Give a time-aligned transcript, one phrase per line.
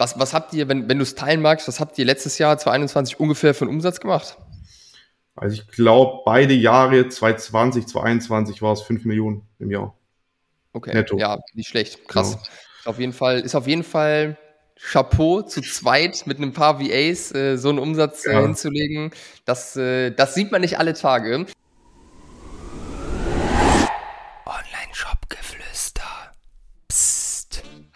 [0.00, 2.56] Was, was habt ihr, wenn, wenn du es teilen magst, was habt ihr letztes Jahr
[2.56, 4.38] 2021 ungefähr für einen Umsatz gemacht?
[5.36, 9.94] Also ich glaube, beide Jahre 2020, 2021 war es 5 Millionen im Jahr.
[10.72, 11.18] Okay, Netto.
[11.18, 12.08] ja, nicht schlecht.
[12.08, 12.30] Krass.
[12.30, 12.44] Genau.
[12.86, 14.38] Auf jeden Fall, ist auf jeden Fall
[14.74, 18.40] Chapeau zu zweit mit ein paar VAs äh, so einen Umsatz äh, ja.
[18.40, 19.10] hinzulegen.
[19.44, 21.44] Das, äh, das sieht man nicht alle Tage.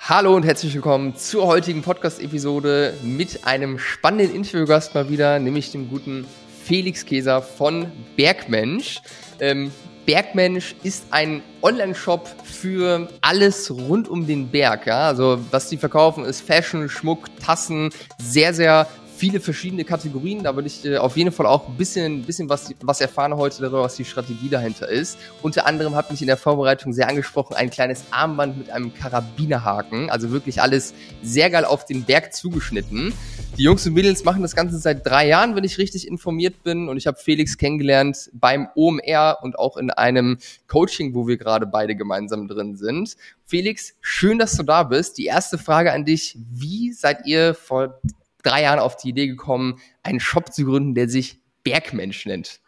[0.06, 5.88] Hallo und herzlich willkommen zur heutigen Podcast-Episode mit einem spannenden Interviewgast mal wieder, nämlich dem
[5.88, 6.26] guten
[6.62, 9.00] Felix Käser von Bergmensch.
[9.40, 9.72] Ähm,
[10.04, 14.86] Bergmensch ist ein Online-Shop für alles rund um den Berg.
[14.86, 15.08] Ja?
[15.08, 18.86] Also was sie verkaufen ist Fashion, Schmuck, Tassen, sehr, sehr
[19.16, 20.42] viele verschiedene Kategorien.
[20.42, 23.60] Da würde ich äh, auf jeden Fall auch ein bisschen, bisschen was, was erfahren heute
[23.60, 25.18] darüber, was die Strategie dahinter ist.
[25.42, 30.10] Unter anderem hat mich in der Vorbereitung sehr angesprochen ein kleines Armband mit einem Karabinerhaken.
[30.10, 33.12] Also wirklich alles sehr geil auf den Berg zugeschnitten.
[33.56, 36.88] Die Jungs und Mädels machen das Ganze seit drei Jahren, wenn ich richtig informiert bin.
[36.88, 41.66] Und ich habe Felix kennengelernt beim OMR und auch in einem Coaching, wo wir gerade
[41.66, 43.16] beide gemeinsam drin sind.
[43.46, 45.18] Felix, schön, dass du da bist.
[45.18, 46.36] Die erste Frage an dich.
[46.50, 48.00] Wie seid ihr vor
[48.44, 52.60] drei Jahren auf die Idee gekommen, einen Shop zu gründen, der sich Bergmensch nennt.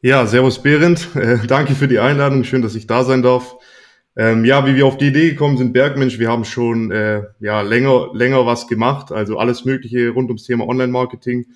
[0.00, 1.14] Ja, Servus Behrend.
[1.14, 2.44] Äh, danke für die Einladung.
[2.44, 3.56] Schön, dass ich da sein darf.
[4.16, 7.60] Ähm, ja, wie wir auf die Idee gekommen sind, Bergmensch, wir haben schon äh, ja,
[7.60, 11.46] länger, länger was gemacht, also alles Mögliche rund ums Thema Online-Marketing.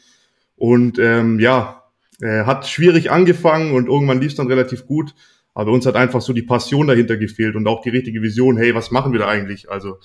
[0.55, 1.83] Und ähm, ja,
[2.21, 5.15] äh, hat schwierig angefangen und irgendwann lief es dann relativ gut.
[5.55, 8.75] Aber uns hat einfach so die Passion dahinter gefehlt und auch die richtige Vision, hey,
[8.75, 9.71] was machen wir da eigentlich?
[9.71, 9.99] Also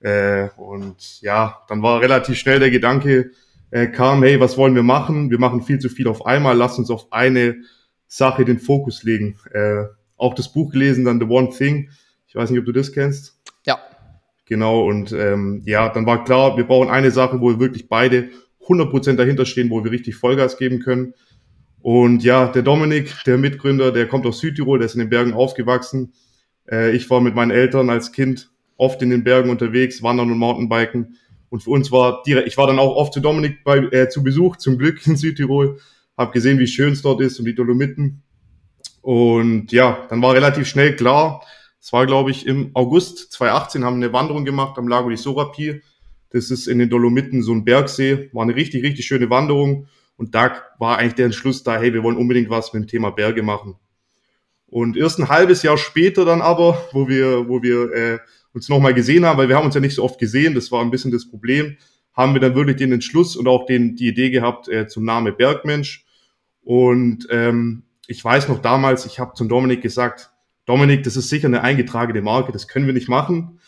[0.00, 3.30] äh, und ja, dann war relativ schnell der Gedanke,
[3.70, 5.30] äh, kam, hey, was wollen wir machen?
[5.30, 7.56] Wir machen viel zu viel auf einmal, lass uns auf eine
[8.06, 9.38] Sache den Fokus legen.
[9.52, 9.84] Äh,
[10.16, 11.90] auch das Buch gelesen, dann The One Thing.
[12.26, 13.38] Ich weiß nicht, ob du das kennst.
[13.64, 13.78] Ja.
[14.46, 18.28] Genau, und ähm, ja, dann war klar, wir brauchen eine Sache, wo wir wirklich beide
[18.66, 21.14] 100% dahinter stehen, wo wir richtig Vollgas geben können.
[21.82, 25.34] Und ja, der Dominik, der Mitgründer, der kommt aus Südtirol, der ist in den Bergen
[25.34, 26.12] aufgewachsen.
[26.70, 30.38] Äh, ich war mit meinen Eltern als Kind oft in den Bergen unterwegs, wandern und
[30.38, 31.16] Mountainbiken.
[31.48, 34.22] Und für uns war direkt, ich war dann auch oft zu Dominik bei, äh, zu
[34.22, 35.78] Besuch, zum Glück in Südtirol,
[36.16, 38.22] habe gesehen, wie schön es dort ist und die Dolomiten.
[39.02, 41.42] Und ja, dann war relativ schnell klar,
[41.86, 45.16] es war, glaube ich, im August 2018 haben wir eine Wanderung gemacht am Lago di
[45.16, 45.82] Sorapi.
[46.30, 49.86] Das ist in den Dolomiten so ein Bergsee, war eine richtig, richtig schöne Wanderung.
[50.16, 53.10] Und da war eigentlich der Entschluss da, hey, wir wollen unbedingt was mit dem Thema
[53.10, 53.76] Berge machen.
[54.66, 58.18] Und erst ein halbes Jahr später dann aber, wo wir, wo wir äh,
[58.56, 60.80] uns nochmal gesehen haben, weil wir haben uns ja nicht so oft gesehen, das war
[60.80, 61.76] ein bisschen das Problem,
[62.14, 65.32] haben wir dann wirklich den Entschluss und auch den, die Idee gehabt äh, zum Name
[65.32, 66.06] Bergmensch.
[66.62, 70.30] Und ähm, ich weiß noch damals, ich habe zum Dominik gesagt,
[70.64, 73.60] Dominik, das ist sicher eine eingetragene Marke, das können wir nicht machen.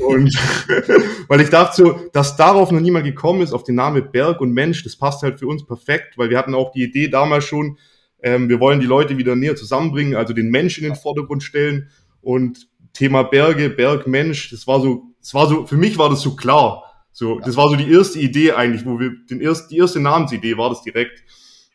[0.00, 0.34] Und
[1.28, 4.52] weil ich dachte so, dass darauf noch niemand gekommen ist, auf den Namen Berg und
[4.52, 7.78] Mensch, das passt halt für uns perfekt, weil wir hatten auch die Idee damals schon,
[8.22, 11.90] ähm, wir wollen die Leute wieder näher zusammenbringen, also den Mensch in den Vordergrund stellen.
[12.20, 16.36] Und Thema Berge, Bergmensch, das war so, das war so, für mich war das so
[16.36, 16.84] klar.
[17.12, 20.56] So, das war so die erste Idee eigentlich, wo wir, den erst, die erste Namensidee
[20.56, 21.22] war das direkt.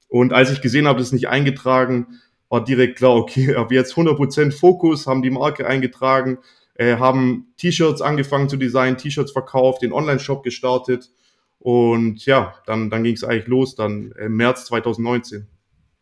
[0.09, 2.19] Und als ich gesehen habe, das ist nicht eingetragen,
[2.49, 6.39] war direkt klar, okay, ab jetzt 100% Fokus, haben die Marke eingetragen,
[6.75, 11.11] äh, haben T-Shirts angefangen zu designen, T-Shirts verkauft, den Online-Shop gestartet.
[11.59, 15.47] Und ja, dann, dann ging es eigentlich los, dann im März 2019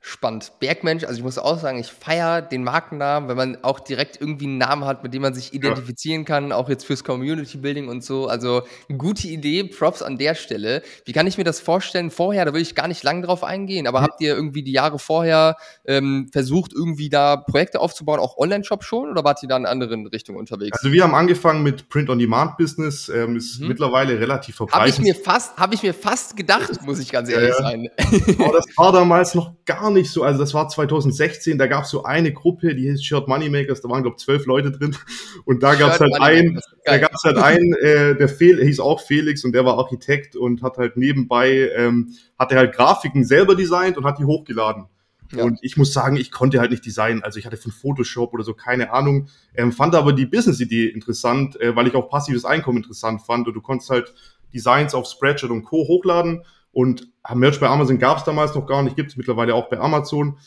[0.07, 0.51] spannend.
[0.59, 4.45] Bergmensch, also ich muss auch sagen, ich feiere den Markennamen, wenn man auch direkt irgendwie
[4.45, 6.25] einen Namen hat, mit dem man sich identifizieren ja.
[6.27, 8.27] kann, auch jetzt fürs Community Building und so.
[8.27, 10.83] Also eine gute Idee, Props an der Stelle.
[11.05, 12.11] Wie kann ich mir das vorstellen?
[12.11, 14.03] Vorher, da will ich gar nicht lang drauf eingehen, aber mhm.
[14.03, 19.09] habt ihr irgendwie die Jahre vorher ähm, versucht, irgendwie da Projekte aufzubauen, auch Online-Shop schon,
[19.09, 20.77] oder wart ihr da in anderen Richtungen unterwegs?
[20.77, 23.69] Also wir haben angefangen mit Print-on-Demand-Business, ähm, ist mhm.
[23.69, 24.79] mittlerweile relativ verbreitet.
[24.79, 27.63] Habe ich mir fast, habe ich mir fast gedacht, muss ich ganz ehrlich ja.
[27.63, 27.89] sein.
[28.37, 31.89] Aber das war damals noch gar nicht so, also das war 2016, da gab es
[31.89, 34.95] so eine Gruppe, die hieß Shirt Moneymakers, da waren glaube zwölf Leute drin
[35.45, 38.79] und da gab es halt einen, da gab es halt einen, äh, der Fel hieß
[38.79, 43.23] auch Felix und der war Architekt und hat halt nebenbei, ähm, hat er halt Grafiken
[43.23, 44.85] selber designt und hat die hochgeladen.
[45.31, 45.43] Ja.
[45.43, 47.23] Und ich muss sagen, ich konnte halt nicht designen.
[47.23, 49.27] Also ich hatte von Photoshop oder so keine Ahnung.
[49.55, 53.47] Ähm, fand aber die Business-Idee interessant, äh, weil ich auch passives Einkommen interessant fand.
[53.47, 54.13] Und du konntest halt
[54.53, 55.87] Designs auf Spreadshirt und Co.
[55.87, 56.43] hochladen
[56.75, 59.79] und Merch bei Amazon gab es damals noch gar nicht, gibt es mittlerweile auch bei
[59.79, 60.37] Amazon.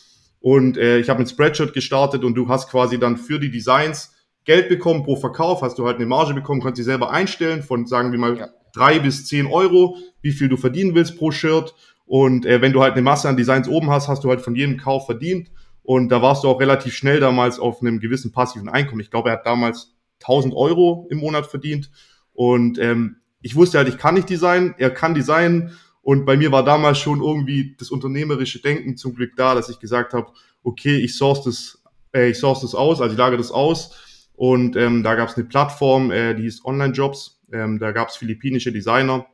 [0.41, 4.15] Und äh, ich habe mit Spreadshirt gestartet und du hast quasi dann für die Designs
[4.45, 7.87] Geld bekommen pro Verkauf, hast du halt eine Marge bekommen, kannst sie selber einstellen von,
[7.87, 8.49] sagen wir mal, ja.
[8.75, 11.75] drei bis zehn Euro, wie viel du verdienen willst pro Shirt.
[12.05, 14.55] Und äh, wenn du halt eine Masse an Designs oben hast, hast du halt von
[14.55, 15.51] jedem Kauf verdient.
[15.83, 19.01] Und da warst du auch relativ schnell damals auf einem gewissen passiven Einkommen.
[19.01, 21.91] Ich glaube, er hat damals 1000 Euro im Monat verdient.
[22.35, 25.73] Und ähm, ich wusste halt, ich kann nicht designen, er kann designen.
[26.03, 29.79] Und bei mir war damals schon irgendwie das unternehmerische Denken zum Glück da, dass ich
[29.79, 31.83] gesagt habe, okay, ich source das,
[32.15, 33.97] äh, ich source das aus, also ich lagere das aus.
[34.35, 37.41] Und ähm, da gab es eine Plattform, äh, die hieß Online Jobs.
[37.53, 39.27] Ähm, da gab es philippinische Designer.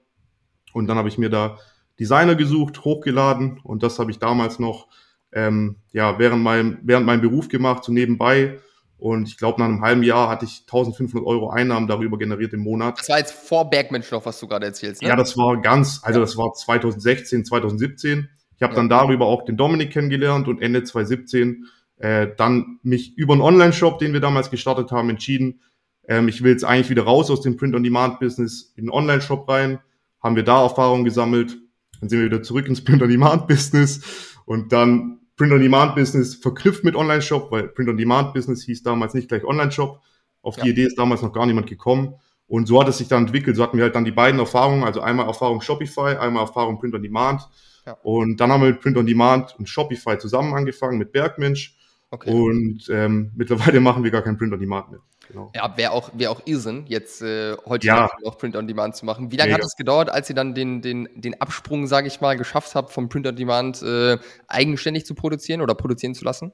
[0.72, 1.58] Und dann habe ich mir da
[1.98, 4.88] Designer gesucht, hochgeladen und das habe ich damals noch
[5.32, 8.58] ähm, ja, während, meinem, während meinem Beruf gemacht, so nebenbei.
[8.96, 12.60] Und ich glaube, nach einem halben Jahr hatte ich 1500 Euro Einnahmen darüber generiert im
[12.60, 12.98] Monat.
[12.98, 15.08] Das war jetzt vor Bergmensch noch, was du gerade erzählst, ne?
[15.08, 18.28] Ja, das war ganz, also das war 2016, 2017.
[18.56, 18.76] Ich habe ja.
[18.76, 21.66] dann darüber auch den Dominik kennengelernt und Ende 2017
[21.98, 25.60] äh, dann mich über einen Online-Shop, den wir damals gestartet haben, entschieden,
[26.08, 29.78] ähm, ich will jetzt eigentlich wieder raus aus dem Print-on-Demand-Business in einen Online-Shop rein.
[30.22, 31.58] Haben wir da Erfahrungen gesammelt.
[32.00, 34.00] Dann sind wir wieder zurück ins Print-on-Demand-Business
[34.44, 40.00] und dann Print-on-Demand-Business verknüpft mit Online-Shop, weil Print-on-Demand-Business hieß damals nicht gleich Online-Shop.
[40.42, 40.64] Auf ja.
[40.64, 42.14] die Idee ist damals noch gar niemand gekommen.
[42.46, 43.56] Und so hat es sich dann entwickelt.
[43.56, 47.48] So hatten wir halt dann die beiden Erfahrungen, also einmal Erfahrung Shopify, einmal Erfahrung Print-on-Demand.
[47.86, 47.96] Ja.
[48.02, 51.76] Und dann haben wir mit Print-on-Demand und Shopify zusammen angefangen mit Bergmensch.
[52.14, 52.30] Okay.
[52.30, 55.00] Und ähm, mittlerweile machen wir gar kein Print-on-Demand mehr.
[55.28, 55.50] Genau.
[55.54, 58.10] Ja, wäre auch, wär auch Irrsinn, jetzt äh, heute ja.
[58.22, 59.32] noch Print-on-Demand zu machen.
[59.32, 59.62] Wie lange Mega.
[59.62, 62.92] hat es gedauert, als ihr dann den, den, den Absprung, sage ich mal, geschafft habt,
[62.92, 66.52] vom Print-on-Demand äh, eigenständig zu produzieren oder produzieren zu lassen?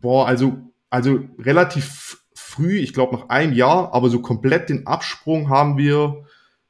[0.00, 0.58] Boah, also,
[0.90, 6.24] also relativ früh, ich glaube nach einem Jahr, aber so komplett den Absprung haben wir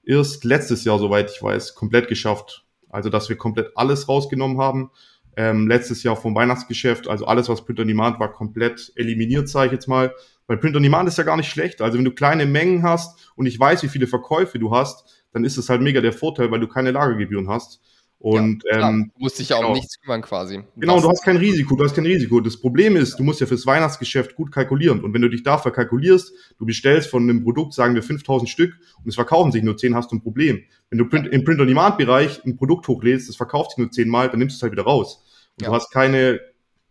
[0.05, 2.65] erst letztes Jahr, soweit ich weiß, komplett geschafft.
[2.89, 4.91] Also, dass wir komplett alles rausgenommen haben.
[5.37, 9.67] Ähm, letztes Jahr vom Weihnachtsgeschäft, also alles, was Print on Demand war, komplett eliminiert, sage
[9.67, 10.15] ich jetzt mal.
[10.47, 11.81] Weil Print on Demand ist ja gar nicht schlecht.
[11.81, 15.45] Also wenn du kleine Mengen hast und ich weiß, wie viele Verkäufe du hast, dann
[15.45, 17.81] ist es halt mega der Vorteil, weil du keine Lagergebühren hast.
[18.23, 19.71] Und ja, ähm, du musst dich ja genau.
[19.71, 20.63] um nichts kümmern quasi.
[20.77, 22.39] Genau, du hast kein Risiko, du hast kein Risiko.
[22.39, 25.03] Das Problem ist, du musst ja fürs Weihnachtsgeschäft gut kalkulieren.
[25.03, 28.79] Und wenn du dich dafür kalkulierst, du bestellst von einem Produkt, sagen wir 5000 Stück
[29.03, 30.63] und es verkaufen sich nur 10, hast du ein Problem.
[30.89, 34.39] Wenn du Print, im Print-on-Demand-Bereich ein Produkt hochlädst, das verkauft sich nur 10 Mal, dann
[34.39, 35.25] nimmst du es halt wieder raus.
[35.59, 35.71] Und ja.
[35.71, 36.39] du hast keine,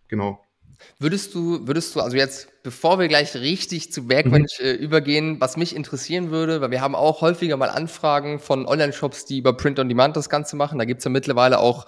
[0.10, 0.44] genau.
[1.00, 4.66] Würdest du, würdest du, also jetzt, bevor wir gleich richtig zu Bergmensch mhm.
[4.66, 9.25] äh, übergehen, was mich interessieren würde, weil wir haben auch häufiger mal Anfragen von Online-Shops,
[9.25, 10.80] die über Print on Demand das Ganze machen.
[10.80, 11.86] Da gibt's ja mittlerweile auch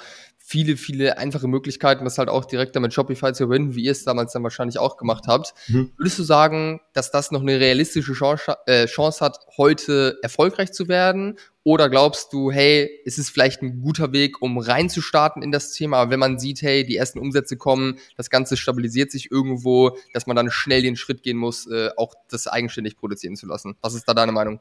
[0.53, 4.03] viele, viele einfache Möglichkeiten, das halt auch direkt damit Shopify zu verbinden, wie ihr es
[4.03, 5.55] damals dann wahrscheinlich auch gemacht habt.
[5.67, 5.93] Mhm.
[5.97, 10.87] Würdest du sagen, dass das noch eine realistische Chance, äh, Chance hat, heute erfolgreich zu
[10.87, 11.39] werden?
[11.63, 15.97] Oder glaubst du, hey, ist es vielleicht ein guter Weg, um reinzustarten in das Thema?
[15.97, 20.27] Aber wenn man sieht, hey, die ersten Umsätze kommen, das Ganze stabilisiert sich irgendwo, dass
[20.27, 23.75] man dann schnell den Schritt gehen muss, äh, auch das eigenständig produzieren zu lassen.
[23.81, 24.59] Was ist da deine Meinung?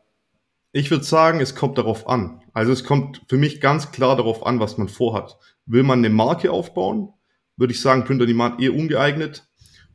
[0.74, 2.40] Ich würde sagen, es kommt darauf an.
[2.54, 5.36] Also es kommt für mich ganz klar darauf an, was man vorhat.
[5.66, 7.12] Will man eine Marke aufbauen,
[7.56, 9.44] würde ich sagen, Print on Demand eher ungeeignet.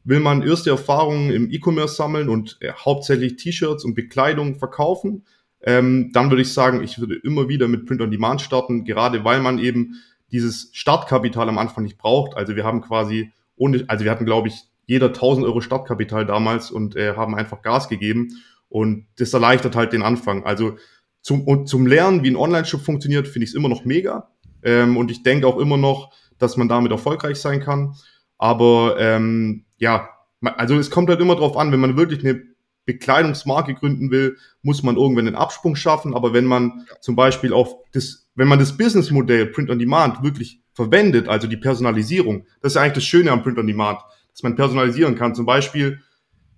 [0.04, 5.26] Will man erste Erfahrungen im E-Commerce sammeln und äh, hauptsächlich T-Shirts und Bekleidung verkaufen,
[5.62, 9.24] ähm, dann würde ich sagen, ich würde immer wieder mit Print on Demand starten, gerade
[9.24, 9.96] weil man eben
[10.32, 12.38] dieses Startkapital am Anfang nicht braucht.
[12.38, 16.72] Also wir haben quasi ohne, also wir hatten glaube ich jeder 1000 Euro Startkapital damals
[16.72, 18.30] und äh, haben einfach Gas gegeben.
[18.70, 20.46] Und das erleichtert halt den Anfang.
[20.46, 20.78] Also
[21.22, 24.30] zum, und zum Lernen, wie ein Online-Shop funktioniert, finde ich es immer noch mega.
[24.64, 27.96] Ähm, und ich denke auch immer noch, dass man damit erfolgreich sein kann.
[28.38, 30.10] Aber ähm, ja,
[30.42, 32.42] also es kommt halt immer drauf an, wenn man wirklich eine
[32.86, 36.16] Bekleidungsmarke gründen will, muss man irgendwann einen Absprung schaffen.
[36.16, 40.62] Aber wenn man zum Beispiel auf das, wenn man das Businessmodell Print on Demand wirklich
[40.74, 44.00] verwendet, also die Personalisierung, das ist eigentlich das Schöne am Print on Demand,
[44.32, 45.36] dass man personalisieren kann.
[45.36, 46.00] Zum Beispiel,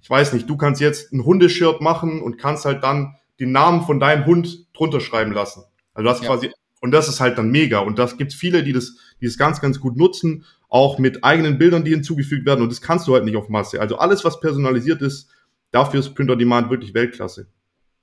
[0.02, 3.82] ich weiß nicht, du kannst jetzt ein Hundeshirt machen und kannst halt dann den Namen
[3.82, 5.64] von deinem Hund drunter schreiben lassen.
[5.94, 6.28] Also das ja.
[6.28, 7.80] quasi, und das ist halt dann mega.
[7.80, 11.58] Und das gibt viele, die das, die das ganz, ganz gut nutzen, auch mit eigenen
[11.58, 12.62] Bildern, die hinzugefügt werden.
[12.62, 13.82] Und das kannst du halt nicht auf Masse.
[13.82, 15.30] Also alles, was personalisiert ist,
[15.72, 17.48] dafür ist Print on Demand wirklich Weltklasse.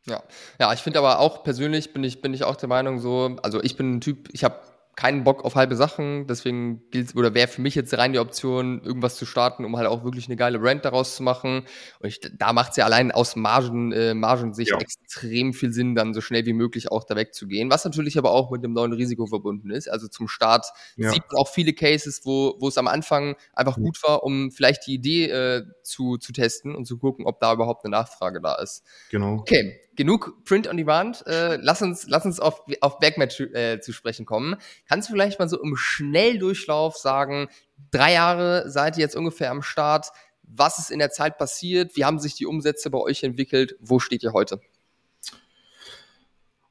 [0.07, 0.23] Ja,
[0.61, 3.61] ja, ich finde aber auch persönlich bin ich bin ich auch der Meinung so, also
[3.61, 4.61] ich bin ein Typ, ich habe
[4.97, 8.83] keinen Bock auf halbe Sachen, deswegen gilt oder wäre für mich jetzt rein die Option,
[8.83, 11.67] irgendwas zu starten, um halt auch wirklich eine geile Brand daraus zu machen.
[12.01, 14.79] Und ich, da macht es ja allein aus Margen, äh, Margensicht ja.
[14.79, 17.71] extrem viel Sinn, dann so schnell wie möglich auch da wegzugehen.
[17.71, 19.89] Was natürlich aber auch mit dem neuen Risiko verbunden ist.
[19.89, 21.11] Also zum Start ja.
[21.11, 24.87] sieht man auch viele Cases, wo, wo es am Anfang einfach gut war, um vielleicht
[24.87, 28.55] die Idee äh, zu, zu testen und zu gucken, ob da überhaupt eine Nachfrage da
[28.55, 28.83] ist.
[29.11, 29.35] Genau.
[29.35, 31.27] Okay, genug Print on Demand.
[31.27, 34.57] Äh, lass uns, lass uns auf, auf Backmatch äh, zu sprechen kommen.
[34.89, 37.49] Kannst du vielleicht mal so im Schnelldurchlauf sagen,
[37.91, 40.09] drei Jahre seid ihr jetzt ungefähr am Start.
[40.43, 41.97] Was ist in der Zeit passiert?
[41.97, 43.77] Wie haben sich die Umsätze bei euch entwickelt?
[43.81, 44.61] Wo steht ihr heute?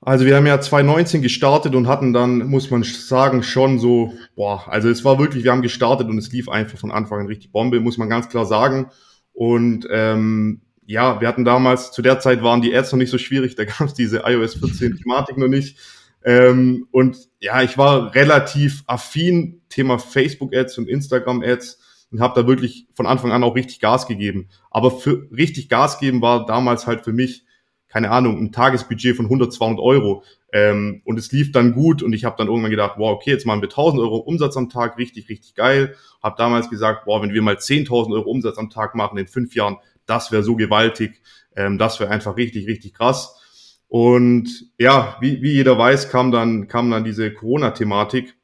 [0.05, 4.67] Also wir haben ja 2019 gestartet und hatten dann, muss man sagen, schon so, boah,
[4.67, 7.51] also es war wirklich, wir haben gestartet und es lief einfach von Anfang an richtig
[7.51, 8.91] Bombe, muss man ganz klar sagen.
[9.33, 13.17] Und ähm, ja, wir hatten damals, zu der Zeit waren die Ads noch nicht so
[13.17, 15.77] schwierig, da gab es diese iOS 14 Thematik noch nicht.
[16.23, 21.79] Ähm, und ja, ich war relativ affin Thema Facebook-Ads und Instagram-Ads
[22.11, 24.49] und habe da wirklich von Anfang an auch richtig Gas gegeben.
[24.71, 27.45] Aber für richtig Gas geben war damals halt für mich,
[27.87, 30.23] keine Ahnung, ein Tagesbudget von 100, 200 Euro.
[30.51, 33.45] Ähm, und es lief dann gut und ich habe dann irgendwann gedacht, wow, okay, jetzt
[33.45, 35.95] machen wir 1000 Euro Umsatz am Tag, richtig, richtig geil.
[36.23, 39.53] Habe damals gesagt, wow, wenn wir mal 10.000 Euro Umsatz am Tag machen in fünf
[39.53, 41.21] Jahren, das wäre so gewaltig,
[41.55, 43.41] ähm, das wäre einfach richtig, richtig krass.
[43.87, 48.35] Und ja, wie, wie jeder weiß, kam dann, kam dann diese Corona-Thematik.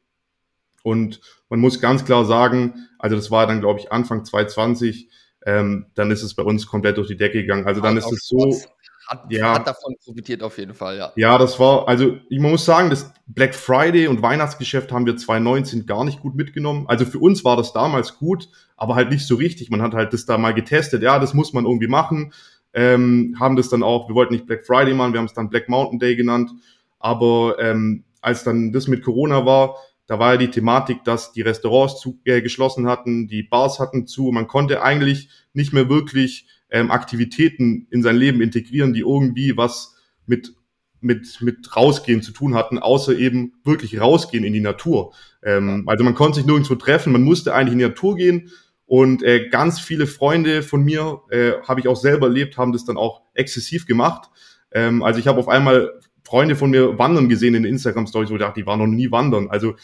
[0.83, 5.09] Und man muss ganz klar sagen, also das war dann, glaube ich, Anfang 2020,
[5.45, 7.65] ähm, dann ist es bei uns komplett durch die Decke gegangen.
[7.65, 8.55] Also dann ist es so.
[9.07, 11.11] Hat, ja, hat davon profitiert auf jeden Fall, ja.
[11.15, 15.85] Ja, das war, also ich muss sagen, das Black Friday und Weihnachtsgeschäft haben wir 2019
[15.85, 16.85] gar nicht gut mitgenommen.
[16.87, 19.69] Also für uns war das damals gut, aber halt nicht so richtig.
[19.69, 22.33] Man hat halt das da mal getestet, ja, das muss man irgendwie machen.
[22.73, 25.49] Ähm, haben das dann auch, wir wollten nicht Black Friday machen, wir haben es dann
[25.49, 26.51] Black Mountain Day genannt.
[26.99, 29.75] Aber ähm, als dann das mit Corona war,
[30.07, 34.07] da war ja die Thematik, dass die Restaurants zu, äh, geschlossen hatten, die Bars hatten
[34.07, 34.31] zu.
[34.31, 39.95] Man konnte eigentlich nicht mehr wirklich ähm, Aktivitäten in sein Leben integrieren, die irgendwie was
[40.25, 40.53] mit
[41.01, 45.13] mit, mit rausgehen zu tun hatten, außer eben wirklich rausgehen in die Natur.
[45.43, 48.51] Ähm, also man konnte sich nirgendwo treffen, man musste eigentlich in die Natur gehen
[48.85, 52.85] und äh, ganz viele Freunde von mir, äh, habe ich auch selber erlebt, haben das
[52.85, 54.29] dann auch exzessiv gemacht.
[54.71, 58.35] Ähm, also ich habe auf einmal Freunde von mir wandern gesehen in den Instagram-Stories, wo
[58.35, 59.49] ich dachte, die waren noch nie wandern.
[59.49, 59.75] Also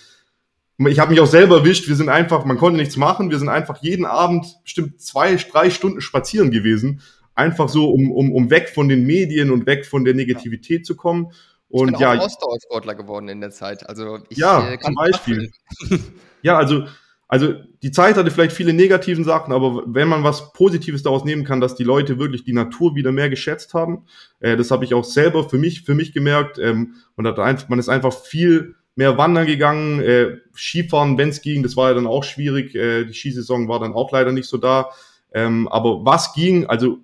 [0.86, 3.50] ich habe mich auch selber erwischt, wir sind einfach, man konnte nichts machen, wir sind
[3.50, 7.02] einfach jeden Abend bestimmt zwei, drei Stunden spazieren gewesen.
[7.34, 10.96] Einfach so, um, um, um weg von den Medien und weg von der Negativität zu
[10.96, 11.32] kommen.
[11.70, 13.88] Und ich bin ja, auch Ausdauersportler geworden in der Zeit.
[13.90, 15.52] Also ich ja, äh, zum Beispiel.
[16.42, 16.86] ja, also,
[17.28, 17.54] also
[17.84, 21.60] die Zeit hatte vielleicht viele negativen Sachen, aber wenn man was Positives daraus nehmen kann,
[21.60, 24.06] dass die Leute wirklich die Natur wieder mehr geschätzt haben,
[24.40, 26.58] äh, das habe ich auch selber für mich, für mich gemerkt.
[26.58, 31.42] Ähm, man, hat einfach, man ist einfach viel mehr wandern gegangen, äh, Skifahren, wenn es
[31.42, 32.76] ging, das war ja dann auch schwierig.
[32.76, 34.90] Äh, die Skisaison war dann auch leider nicht so da.
[35.34, 36.98] Ähm, aber was ging, also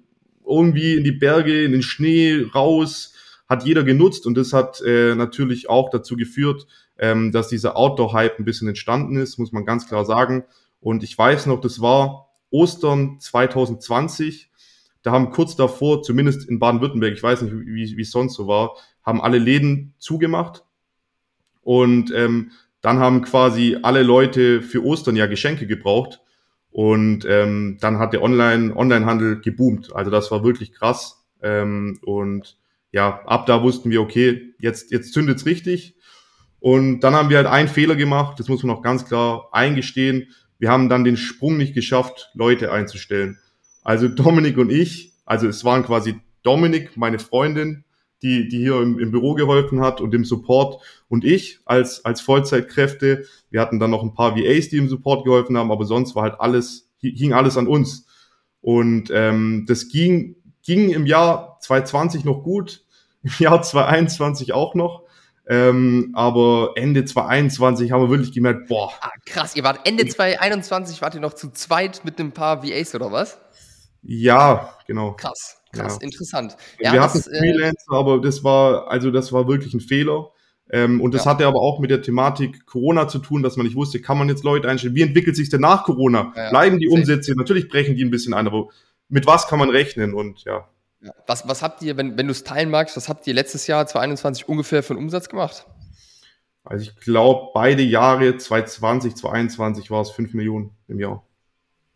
[0.46, 3.14] irgendwie in die Berge, in den Schnee, raus,
[3.48, 6.66] hat jeder genutzt und das hat äh, natürlich auch dazu geführt,
[6.98, 10.46] ähm, dass dieser Outdoor-Hype ein bisschen entstanden ist, muss man ganz klar sagen.
[10.80, 14.50] Und ich weiß noch, das war Ostern 2020.
[15.04, 18.76] Da haben kurz davor, zumindest in Baden-Württemberg, ich weiß nicht, wie es sonst so war,
[19.04, 20.64] haben alle Läden zugemacht.
[21.64, 22.52] Und ähm,
[22.82, 26.20] dann haben quasi alle Leute für Ostern ja Geschenke gebraucht.
[26.70, 29.96] Und ähm, dann hat der Online, Onlinehandel geboomt.
[29.96, 31.24] Also das war wirklich krass.
[31.42, 32.58] Ähm, und
[32.92, 35.96] ja, ab da wussten wir, okay, jetzt, jetzt zündet's richtig.
[36.60, 40.30] Und dann haben wir halt einen Fehler gemacht, das muss man auch ganz klar eingestehen.
[40.60, 43.38] Wir haben dann den Sprung nicht geschafft, Leute einzustellen.
[43.84, 47.84] Also Dominik und ich, also es waren quasi Dominik, meine Freundin,
[48.24, 52.22] die, die hier im, im Büro geholfen hat und im Support und ich als, als
[52.22, 53.26] Vollzeitkräfte.
[53.52, 56.24] Wir hatten dann noch ein paar VAs, die im Support geholfen haben, aber sonst war
[56.24, 58.08] halt alles, hing alles an uns.
[58.62, 62.86] Und ähm, das ging, ging im Jahr 2020 noch gut,
[63.24, 65.04] im Jahr 2021 auch noch.
[65.46, 68.94] Ähm, aber Ende 2021 haben wir wirklich gemerkt, boah.
[69.02, 72.96] Ah, krass, ihr wart Ende 2021, wart ihr noch zu zweit mit ein paar VAs
[72.96, 73.40] oder was?
[74.02, 75.14] Ja, genau.
[75.14, 75.63] Krass.
[75.74, 76.06] Krass, ja.
[76.06, 76.56] interessant.
[76.80, 79.82] Ja, wir hatten das, äh, Freelancer, äh, aber das war, also das war wirklich ein
[79.82, 80.30] Fehler.
[80.70, 81.32] Ähm, und das ja.
[81.32, 84.30] hatte aber auch mit der Thematik Corona zu tun, dass man nicht wusste, kann man
[84.30, 84.96] jetzt Leute einstellen?
[84.96, 86.32] Wie entwickelt sich denn nach Corona?
[86.36, 87.36] Ja, Bleiben die Umsätze?
[87.36, 88.70] Natürlich brechen die ein bisschen ein, aber
[89.10, 90.14] mit was kann man rechnen?
[90.14, 90.68] Und ja.
[91.28, 93.86] Was, was habt ihr, wenn, wenn du es teilen magst, was habt ihr letztes Jahr,
[93.86, 95.66] 2021, ungefähr für einen Umsatz gemacht?
[96.64, 101.26] Also ich glaube, beide Jahre, 2020, 2021, war es 5 Millionen im Jahr.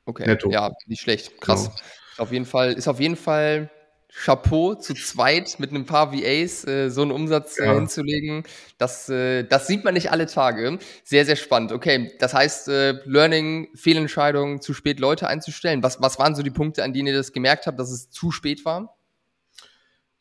[0.06, 0.52] Okay, Netto.
[0.52, 1.40] ja, nicht schlecht.
[1.40, 1.66] Krass.
[1.66, 1.76] Genau.
[2.18, 3.70] Auf jeden Fall, ist auf jeden Fall
[4.10, 7.74] Chapeau zu zweit mit ein paar VAs äh, so einen Umsatz äh, ja.
[7.74, 8.44] hinzulegen.
[8.78, 10.80] Das, äh, das sieht man nicht alle Tage.
[11.04, 11.72] Sehr, sehr spannend.
[11.72, 15.84] Okay, das heißt, äh, Learning, Fehlentscheidungen, zu spät Leute einzustellen.
[15.84, 18.32] Was, was waren so die Punkte, an denen ihr das gemerkt habt, dass es zu
[18.32, 18.98] spät war?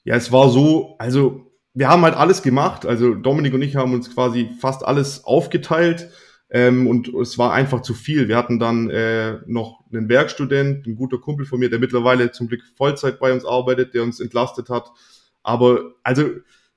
[0.05, 2.87] Ja, es war so, also wir haben halt alles gemacht.
[2.87, 6.11] Also Dominik und ich haben uns quasi fast alles aufgeteilt.
[6.49, 8.29] Ähm, und es war einfach zu viel.
[8.29, 12.49] Wir hatten dann äh, noch einen Werkstudent, ein guter Kumpel von mir, der mittlerweile zum
[12.49, 14.91] Glück Vollzeit bei uns arbeitet, der uns entlastet hat.
[15.43, 16.23] Aber also,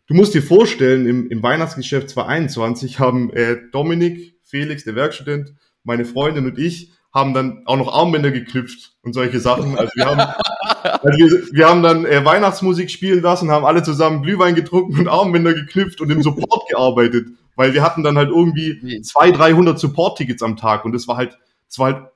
[0.07, 6.05] du musst dir vorstellen, im, im Weihnachtsgeschäft 2021 haben äh, Dominik, Felix, der Werkstudent, meine
[6.05, 9.77] Freundin und ich haben dann auch noch Armbänder geknüpft und solche Sachen.
[9.77, 10.19] Also wir haben,
[10.83, 15.07] also wir, wir haben dann äh, Weihnachtsmusik spielen lassen, haben alle zusammen Glühwein getrunken und
[15.07, 17.27] Armbänder geknüpft und im Support gearbeitet
[17.59, 21.37] weil wir hatten dann halt irgendwie 200, 300 Support-Tickets am Tag und das war halt,
[21.67, 22.07] das war halt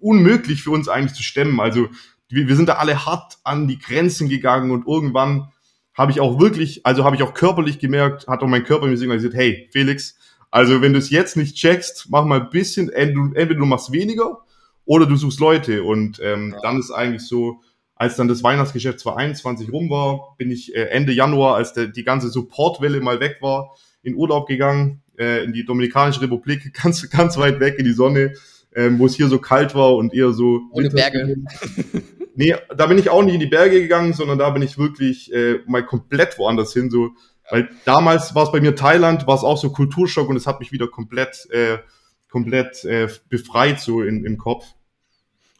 [0.00, 1.60] unmöglich für uns eigentlich zu stemmen.
[1.60, 1.88] Also
[2.28, 5.50] wir, wir sind da alle hart an die Grenzen gegangen und irgendwann
[5.94, 8.98] habe ich auch wirklich, also habe ich auch körperlich gemerkt, hat auch mein Körper mir
[8.98, 10.18] signalisiert, hey, Felix,
[10.50, 14.42] also wenn du es jetzt nicht checkst, mach mal ein bisschen, entweder du machst weniger
[14.84, 15.84] oder du suchst Leute.
[15.84, 16.60] Und ähm, ja.
[16.60, 17.62] dann ist eigentlich so,
[18.02, 22.02] als dann das Weihnachtsgeschäft 2021 rum war, bin ich äh, Ende Januar, als der, die
[22.02, 27.36] ganze Supportwelle mal weg war, in Urlaub gegangen, äh, in die Dominikanische Republik, ganz, ganz
[27.36, 28.34] weit weg in die Sonne,
[28.74, 30.62] ähm, wo es hier so kalt war und eher so.
[30.72, 31.36] Ohne Berge.
[32.34, 35.32] nee, da bin ich auch nicht in die Berge gegangen, sondern da bin ich wirklich
[35.32, 36.90] äh, mal komplett woanders hin.
[36.90, 37.10] So,
[37.52, 40.58] weil damals war es bei mir Thailand, war es auch so Kulturschock und es hat
[40.58, 41.78] mich wieder komplett, äh,
[42.28, 44.64] komplett äh, befreit so in, im Kopf.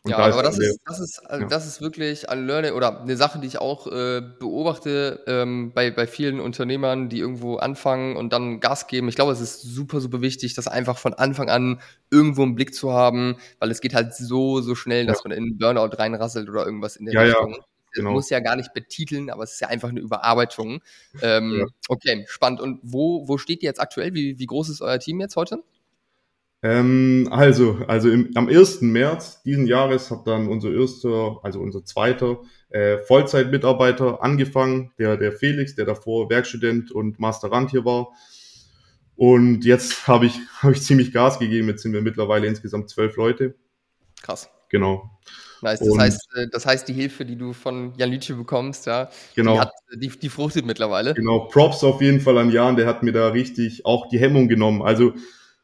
[0.05, 1.49] Und ja, da aber das ist, das, ist, also ja.
[1.49, 5.93] das ist wirklich ein Learning oder eine Sache, die ich auch äh, beobachte ähm, bei,
[5.93, 9.09] bei vielen Unternehmern, die irgendwo anfangen und dann Gas geben.
[9.09, 11.81] Ich glaube, es ist super, super wichtig, das einfach von Anfang an
[12.11, 15.29] irgendwo im Blick zu haben, weil es geht halt so, so schnell, dass ja.
[15.29, 17.53] man in Burnout reinrasselt oder irgendwas in der ja, Richtung.
[17.53, 17.65] Ja.
[17.95, 18.13] Genau.
[18.13, 20.81] muss ja gar nicht betiteln, aber es ist ja einfach eine Überarbeitung.
[21.21, 21.69] Ähm.
[21.89, 22.61] Okay, spannend.
[22.61, 24.15] Und wo, wo steht ihr jetzt aktuell?
[24.15, 25.63] Wie, wie groß ist euer Team jetzt heute?
[26.65, 28.83] Ähm, also, also im, am 1.
[28.83, 32.39] März diesen Jahres hat dann unser erster, also unser zweiter
[32.71, 38.11] äh, Vollzeitmitarbeiter angefangen, der, der Felix, der davor Werkstudent und Masterand hier war.
[39.17, 41.69] Und jetzt habe ich, hab ich ziemlich Gas gegeben.
[41.69, 43.57] Jetzt sind wir mittlerweile insgesamt zwölf Leute.
[44.23, 44.49] Krass.
[44.69, 45.11] Genau.
[45.63, 45.81] Nice.
[45.81, 49.55] Das, heißt, äh, das heißt, die Hilfe, die du von Jan Lütje bekommst, ja, genau.
[49.55, 51.15] die, hat, die, die fruchtet mittlerweile.
[51.15, 54.49] Genau, Props auf jeden Fall an Jan, der hat mir da richtig auch die Hemmung
[54.49, 54.83] genommen.
[54.83, 55.13] Also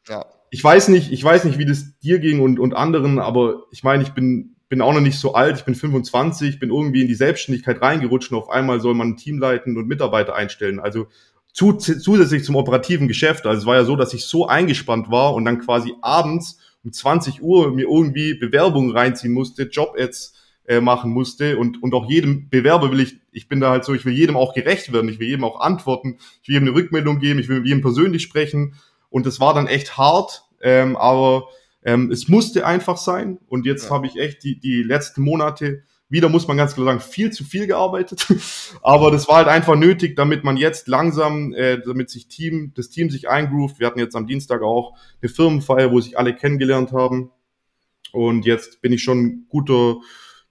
[0.07, 3.63] ja ich weiß nicht, ich weiß nicht, wie das dir ging und, und anderen, aber
[3.71, 7.01] ich meine, ich bin, bin auch noch nicht so alt, ich bin 25, bin irgendwie
[7.01, 10.79] in die Selbstständigkeit reingerutscht und auf einmal soll man ein Team leiten und Mitarbeiter einstellen.
[10.79, 11.07] Also
[11.53, 13.45] zu, zusätzlich zum operativen Geschäft.
[13.45, 16.93] Also es war ja so, dass ich so eingespannt war und dann quasi abends um
[16.93, 20.35] 20 Uhr mir irgendwie Bewerbungen reinziehen musste, Job-Ads
[20.67, 23.93] äh, machen musste und, und auch jedem Bewerber will ich, ich bin da halt so,
[23.93, 26.77] ich will jedem auch gerecht werden, ich will jedem auch antworten, ich will jedem eine
[26.77, 28.75] Rückmeldung geben, ich will mit jedem persönlich sprechen
[29.09, 31.47] und das war dann echt hart, ähm, aber
[31.83, 33.39] ähm, es musste einfach sein.
[33.47, 33.91] Und jetzt ja.
[33.91, 37.43] habe ich echt die, die letzten Monate wieder, muss man ganz klar sagen, viel zu
[37.43, 38.27] viel gearbeitet.
[38.81, 42.89] aber das war halt einfach nötig, damit man jetzt langsam, äh, damit sich Team, das
[42.89, 43.79] Team sich eingroovt.
[43.79, 47.31] Wir hatten jetzt am Dienstag auch eine Firmenfeier, wo sich alle kennengelernt haben.
[48.11, 49.97] Und jetzt bin ich schon guter,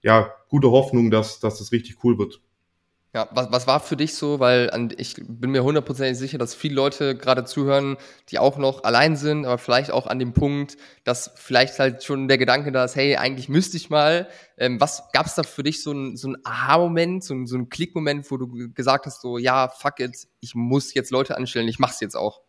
[0.01, 2.41] ja, gute Hoffnung, dass, dass das richtig cool wird.
[3.11, 6.53] Ja, was, was war für dich so, weil an, ich bin mir hundertprozentig sicher, dass
[6.53, 7.97] viele Leute gerade zuhören,
[8.29, 12.27] die auch noch allein sind, aber vielleicht auch an dem Punkt, dass vielleicht halt schon
[12.27, 14.27] der Gedanke da ist, hey, eigentlich müsste ich mal.
[14.57, 17.57] Ähm, was gab es da für dich so ein, so ein Aha-Moment, so ein, so
[17.57, 21.67] ein Klick-Moment, wo du gesagt hast, so, ja, fuck it, ich muss jetzt Leute anstellen,
[21.67, 22.41] ich mach's jetzt auch?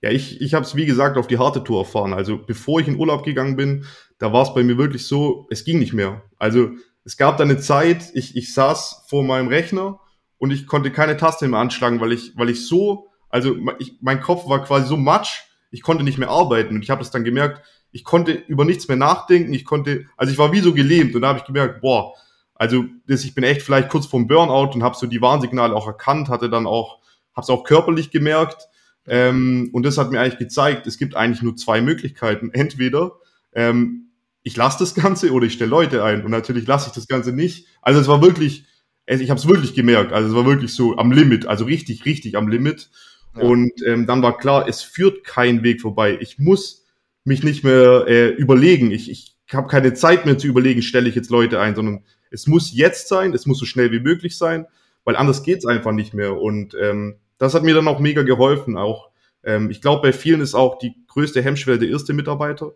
[0.00, 2.14] Ja, ich, ich habe es wie gesagt auf die harte Tour erfahren.
[2.14, 3.84] Also bevor ich in Urlaub gegangen bin,
[4.18, 6.22] da war es bei mir wirklich so, es ging nicht mehr.
[6.38, 6.70] Also
[7.04, 10.00] es gab da eine Zeit, ich, ich saß vor meinem Rechner
[10.38, 14.20] und ich konnte keine Taste mehr anschlagen, weil ich, weil ich so, also ich, mein
[14.20, 16.74] Kopf war quasi so matsch, ich konnte nicht mehr arbeiten.
[16.74, 20.32] Und ich habe das dann gemerkt, ich konnte über nichts mehr nachdenken, ich konnte, also
[20.32, 21.14] ich war wie so gelähmt.
[21.14, 22.14] Und da habe ich gemerkt, boah,
[22.54, 25.86] also das, ich bin echt vielleicht kurz vorm Burnout und habe so die Warnsignale auch
[25.86, 26.98] erkannt, hatte dann auch,
[27.34, 28.68] habe es auch körperlich gemerkt.
[29.06, 33.12] Ähm, und das hat mir eigentlich gezeigt, es gibt eigentlich nur zwei Möglichkeiten, entweder
[33.54, 34.10] ähm,
[34.42, 36.24] ich lasse das Ganze oder ich stelle Leute ein.
[36.24, 37.66] Und natürlich lasse ich das Ganze nicht.
[37.82, 38.64] Also es war wirklich
[39.06, 40.12] ich habe es wirklich gemerkt.
[40.12, 42.90] Also es war wirklich so am Limit, also richtig, richtig am Limit.
[43.36, 43.42] Ja.
[43.42, 46.18] Und ähm, dann war klar, es führt kein Weg vorbei.
[46.20, 46.84] Ich muss
[47.24, 48.90] mich nicht mehr äh, überlegen.
[48.90, 52.46] Ich, ich habe keine Zeit mehr zu überlegen, stelle ich jetzt Leute ein, sondern es
[52.46, 54.66] muss jetzt sein, es muss so schnell wie möglich sein,
[55.04, 56.40] weil anders geht's einfach nicht mehr.
[56.40, 58.76] Und ähm, das hat mir dann auch mega geholfen.
[58.76, 59.10] Auch
[59.44, 62.72] ähm, ich glaube, bei vielen ist auch die größte Hemmschwelle der erste Mitarbeiter.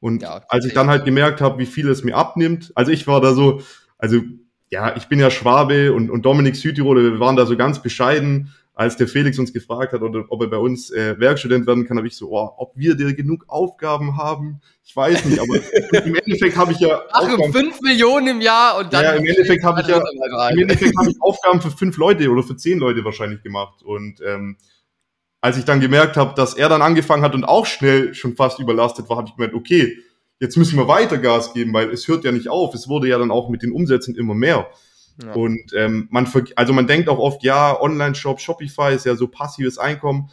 [0.00, 3.06] Und ja, als ich dann halt gemerkt habe, wie viel es mir abnimmt, also ich
[3.06, 3.62] war da so,
[3.98, 4.20] also
[4.74, 8.52] ja, ich bin ja Schwabe und, und Dominik Südtiroler, wir waren da so ganz bescheiden,
[8.74, 11.96] als der Felix uns gefragt hat, oder ob er bei uns äh, Werkstudent werden kann,
[11.96, 15.54] habe ich so, oh, ob wir dir genug Aufgaben haben, ich weiß nicht, aber
[16.04, 19.24] im Endeffekt habe ich ja Ach, Aufgaben, fünf Millionen im Jahr und dann ja, im
[19.24, 20.02] Endeffekt habe ich ja
[20.50, 24.20] im Endeffekt habe ich Aufgaben für fünf Leute oder für zehn Leute wahrscheinlich gemacht und
[24.26, 24.56] ähm,
[25.40, 28.58] als ich dann gemerkt habe, dass er dann angefangen hat und auch schnell schon fast
[28.58, 29.98] überlastet war, habe ich gemerkt, okay,
[30.40, 32.74] jetzt müssen wir weiter Gas geben, weil es hört ja nicht auf.
[32.74, 34.68] Es wurde ja dann auch mit den Umsätzen immer mehr.
[35.22, 35.32] Ja.
[35.32, 39.78] Und ähm, man, also man denkt auch oft, ja, Online-Shop, Shopify ist ja so passives
[39.78, 40.30] Einkommen.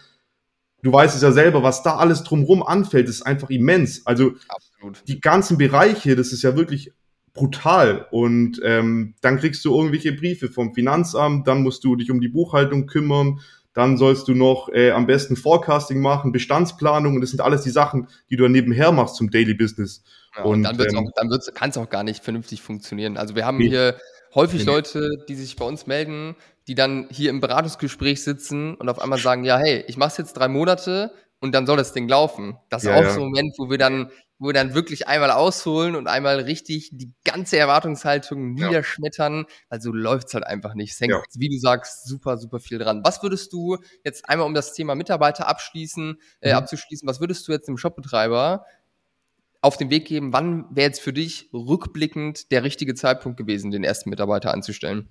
[0.84, 4.06] Du weißt es ja selber, was da alles drumherum anfällt, ist einfach immens.
[4.08, 5.04] Also Absolut.
[5.08, 6.92] die ganzen Bereiche, das ist ja wirklich
[7.34, 8.08] brutal.
[8.12, 12.30] Und ähm, dann kriegst du irgendwelche Briefe vom Finanzamt, dann musst du dich um die
[12.30, 13.40] Buchhaltung kümmern,
[13.74, 17.70] Dann sollst du noch äh, am besten Forecasting machen, Bestandsplanung und das sind alles die
[17.70, 20.04] Sachen, die du nebenher machst zum Daily Business.
[20.36, 22.62] Ja, und, und, dann, wird's ähm, auch, dann wird's, kann es auch gar nicht vernünftig
[22.62, 23.18] funktionieren.
[23.18, 23.70] Also wir haben nee.
[23.70, 23.98] hier
[24.36, 24.72] häufig nee.
[24.72, 26.36] Leute, die sich bei uns melden,
[26.68, 30.18] die dann hier im Beratungsgespräch sitzen und auf einmal sagen, ja, hey, ich mache es
[30.18, 32.58] jetzt drei Monate und dann soll das Ding laufen.
[32.70, 33.10] Das ist ja, auch ja.
[33.10, 36.90] so ein Moment, wo wir dann, wo wir dann wirklich einmal ausholen und einmal richtig
[36.92, 39.46] die ganze Erwartungshaltung niederschmettern.
[39.70, 40.94] Also läuft's halt einfach nicht.
[40.94, 41.22] Es hängt, ja.
[41.36, 43.04] wie du sagst, super, super viel dran.
[43.04, 46.56] Was würdest du jetzt einmal um das Thema Mitarbeiter abschließen, äh, mhm.
[46.56, 48.66] abzuschließen, was würdest du jetzt dem Shopbetreiber
[49.62, 53.84] auf den Weg geben, wann wäre jetzt für dich rückblickend der richtige Zeitpunkt gewesen, den
[53.84, 55.08] ersten Mitarbeiter anzustellen?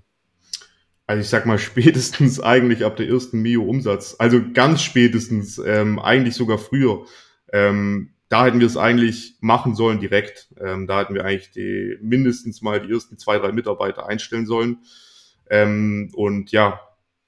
[1.07, 4.17] Also ich sag mal spätestens eigentlich ab der ersten Mio-Umsatz.
[4.19, 7.07] Also ganz spätestens, ähm, eigentlich sogar früher.
[7.53, 10.49] Ähm, da hätten wir es eigentlich machen sollen direkt.
[10.59, 14.79] Ähm, da hätten wir eigentlich die, mindestens mal die ersten zwei, drei Mitarbeiter einstellen sollen.
[15.51, 16.81] Ähm, und ja,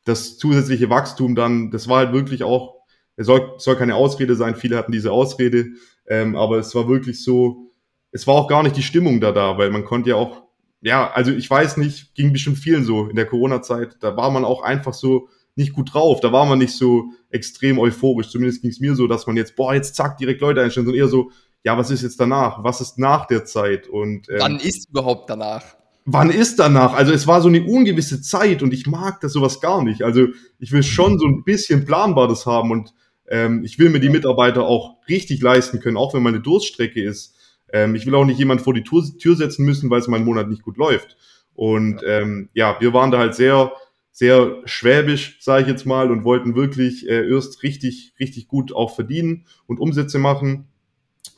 [0.04, 2.76] das zusätzliche Wachstum dann, das war halt wirklich auch,
[3.16, 5.66] es soll, soll keine Ausrede sein, viele hatten diese Ausrede,
[6.08, 7.72] ähm, aber es war wirklich so,
[8.12, 10.42] es war auch gar nicht die Stimmung da da, weil man konnte ja auch
[10.82, 13.96] ja, also ich weiß nicht, ging bestimmt vielen so in der Corona-Zeit.
[14.00, 16.20] Da war man auch einfach so nicht gut drauf.
[16.20, 18.30] Da war man nicht so extrem euphorisch.
[18.30, 21.02] Zumindest ging es mir so, dass man jetzt, boah, jetzt zack, direkt Leute einstellen, sondern
[21.02, 21.30] eher so,
[21.64, 22.64] ja, was ist jetzt danach?
[22.64, 23.86] Was ist nach der Zeit?
[23.88, 25.62] Und ähm, wann ist überhaupt danach?
[26.04, 26.94] Wann ist danach?
[26.94, 30.02] Also es war so eine ungewisse Zeit und ich mag das sowas gar nicht.
[30.02, 30.26] Also
[30.58, 32.92] ich will schon so ein bisschen Planbares haben und
[33.28, 37.02] ähm, ich will mir die Mitarbeiter auch richtig leisten können, auch wenn mal eine Durststrecke
[37.02, 37.36] ist.
[37.72, 40.24] Ähm, ich will auch nicht jemand vor die Tür, Tür setzen müssen, weil es meinen
[40.24, 41.16] Monat nicht gut läuft.
[41.54, 43.72] Und ähm, ja, wir waren da halt sehr,
[44.12, 48.94] sehr schwäbisch, sage ich jetzt mal, und wollten wirklich äh, erst richtig, richtig gut auch
[48.94, 50.68] verdienen und Umsätze machen.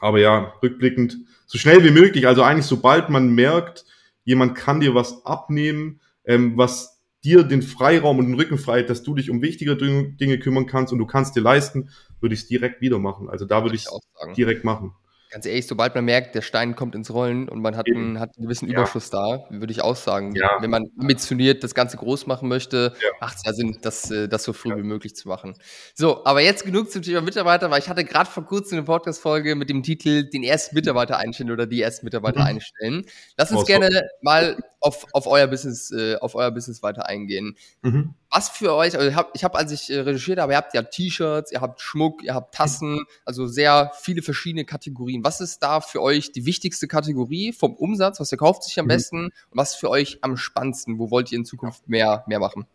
[0.01, 3.85] Aber ja, rückblickend, so schnell wie möglich, also eigentlich sobald man merkt,
[4.25, 9.03] jemand kann dir was abnehmen, ähm, was dir den Freiraum und den Rücken frei, dass
[9.03, 12.49] du dich um wichtige Dinge kümmern kannst und du kannst dir leisten, würde ich es
[12.49, 13.31] direkt wieder machen.
[13.31, 14.93] Also da würde ich es direkt machen
[15.35, 18.37] ganz ehrlich, sobald man merkt, der Stein kommt ins Rollen und man hat, einen, hat
[18.37, 18.75] einen gewissen ja.
[18.75, 20.33] Überschuss da, würde ich auch sagen.
[20.37, 20.59] Ja.
[20.61, 23.09] Wenn man ambitioniert das Ganze groß machen möchte, ja.
[23.21, 25.57] macht es ja Sinn, das, äh, das so früh wie möglich zu machen.
[25.97, 29.57] So, aber jetzt genug zum Thema Mitarbeiter, weil ich hatte gerade vor kurzem eine Podcast-Folge
[29.57, 32.47] mit dem Titel Den ersten Mitarbeiter einstellen oder die ersten Mitarbeiter mhm.
[32.47, 33.05] einstellen.
[33.37, 37.57] Lass uns oh, gerne mal auf, auf euer Business, äh, auf euer Business weiter eingehen.
[37.83, 38.15] Mhm.
[38.31, 40.75] Was für euch, also ich habe, ich hab, als ich äh, recherchiert habe, ihr habt
[40.75, 45.25] ja T-Shirts, ihr habt Schmuck, ihr habt Tassen, also sehr viele verschiedene Kategorien.
[45.25, 48.21] Was ist da für euch die wichtigste Kategorie vom Umsatz?
[48.21, 48.89] Was verkauft sich am mhm.
[48.89, 49.25] besten?
[49.25, 50.99] Und was ist für euch am spannendsten?
[50.99, 52.67] Wo wollt ihr in Zukunft mehr, mehr machen?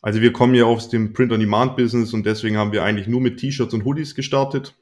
[0.00, 3.74] Also wir kommen ja aus dem Print-on-Demand-Business und deswegen haben wir eigentlich nur mit T-Shirts
[3.74, 4.76] und Hoodies gestartet.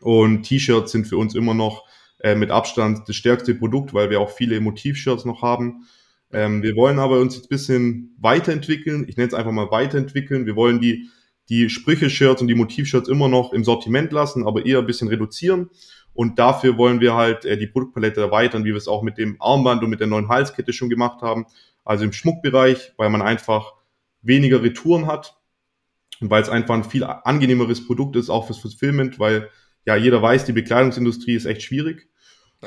[0.00, 1.84] Und T-Shirts sind für uns immer noch
[2.22, 5.86] äh, mit Abstand das stärkste Produkt, weil wir auch viele Motiv-Shirts noch haben.
[6.32, 9.04] Ähm, wir wollen aber uns jetzt bisschen weiterentwickeln.
[9.08, 10.46] Ich nenne es einfach mal weiterentwickeln.
[10.46, 11.10] Wir wollen die,
[11.48, 15.70] die Sprüche-Shirts und die Motiv-Shirts immer noch im Sortiment lassen, aber eher ein bisschen reduzieren.
[16.14, 19.36] Und dafür wollen wir halt äh, die Produktpalette erweitern, wie wir es auch mit dem
[19.40, 21.46] Armband und mit der neuen Halskette schon gemacht haben.
[21.84, 23.72] Also im Schmuckbereich, weil man einfach
[24.20, 25.36] weniger Retouren hat
[26.20, 29.48] und weil es einfach ein viel angenehmeres Produkt ist, auch fürs Fulfillment, weil
[29.84, 32.08] ja jeder weiß, die Bekleidungsindustrie ist echt schwierig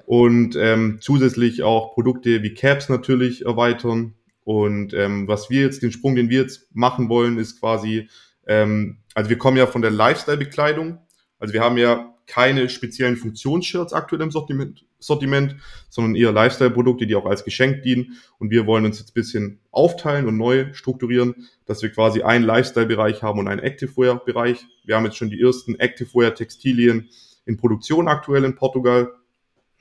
[0.05, 4.13] und ähm, zusätzlich auch Produkte wie Caps natürlich erweitern.
[4.43, 8.09] Und ähm, was wir jetzt, den Sprung, den wir jetzt machen wollen, ist quasi,
[8.45, 10.99] ähm, also wir kommen ja von der Lifestyle-Bekleidung.
[11.39, 15.55] Also wir haben ja keine speziellen Funktionsshirts aktuell im Sortiment, Sortiment
[15.89, 18.17] sondern eher Lifestyle-Produkte, die auch als Geschenk dienen.
[18.39, 23.23] Und wir wollen uns jetzt bisschen aufteilen und neu strukturieren, dass wir quasi einen Lifestyle-Bereich
[23.23, 24.65] haben und einen Activewear-Bereich.
[24.85, 27.09] Wir haben jetzt schon die ersten Activewear-Textilien
[27.45, 29.11] in Produktion aktuell in Portugal.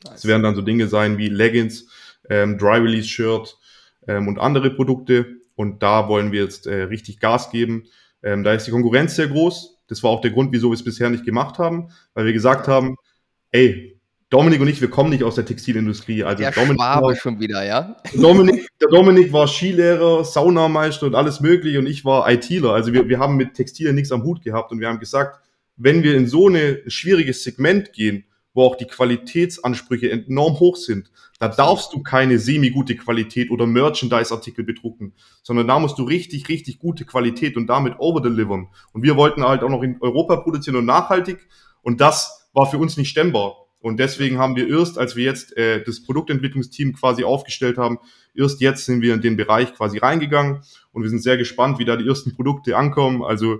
[0.05, 0.19] Nice.
[0.19, 1.87] Es werden dann so Dinge sein wie Leggings,
[2.29, 3.57] ähm, Dry Release Shirt
[4.07, 5.27] ähm, und andere Produkte.
[5.57, 7.85] Und da wollen wir jetzt äh, richtig Gas geben.
[8.23, 9.79] Ähm, da ist die Konkurrenz sehr groß.
[9.87, 12.69] Das war auch der Grund, wieso wir es bisher nicht gemacht haben, weil wir gesagt
[12.69, 12.97] haben,
[13.51, 13.95] ey,
[14.31, 16.25] Dominik und ich, wir kommen nicht aus der Textilindustrie.
[16.25, 17.97] Also der Dominik war, schon wieder, ja?
[18.15, 22.73] Dominik, der Dominik war Skilehrer, Saunameister und alles mögliche und ich war ITler.
[22.73, 25.39] Also wir, wir haben mit Textilien nichts am Hut gehabt und wir haben gesagt,
[25.77, 31.11] wenn wir in so ein schwieriges Segment gehen, wo auch die Qualitätsansprüche enorm hoch sind.
[31.39, 35.13] Da darfst du keine semi-gute Qualität oder Merchandise-Artikel bedrucken,
[35.43, 38.69] sondern da musst du richtig, richtig gute Qualität und damit overdelivern.
[38.93, 41.47] Und wir wollten halt auch noch in Europa produzieren und nachhaltig
[41.83, 43.57] und das war für uns nicht stemmbar.
[43.81, 47.99] Und deswegen haben wir erst, als wir jetzt äh, das Produktentwicklungsteam quasi aufgestellt haben,
[48.35, 50.63] erst jetzt sind wir in den Bereich quasi reingegangen
[50.93, 53.23] und wir sind sehr gespannt, wie da die ersten Produkte ankommen.
[53.23, 53.59] Also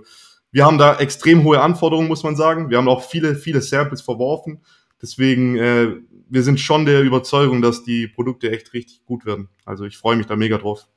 [0.51, 2.71] wir haben da extrem hohe Anforderungen, muss man sagen.
[2.71, 4.61] Wir haben auch viele, viele Samples verworfen
[5.01, 5.95] Deswegen, äh,
[6.29, 9.49] wir sind schon der Überzeugung, dass die Produkte echt richtig gut werden.
[9.65, 10.87] Also ich freue mich da mega drauf.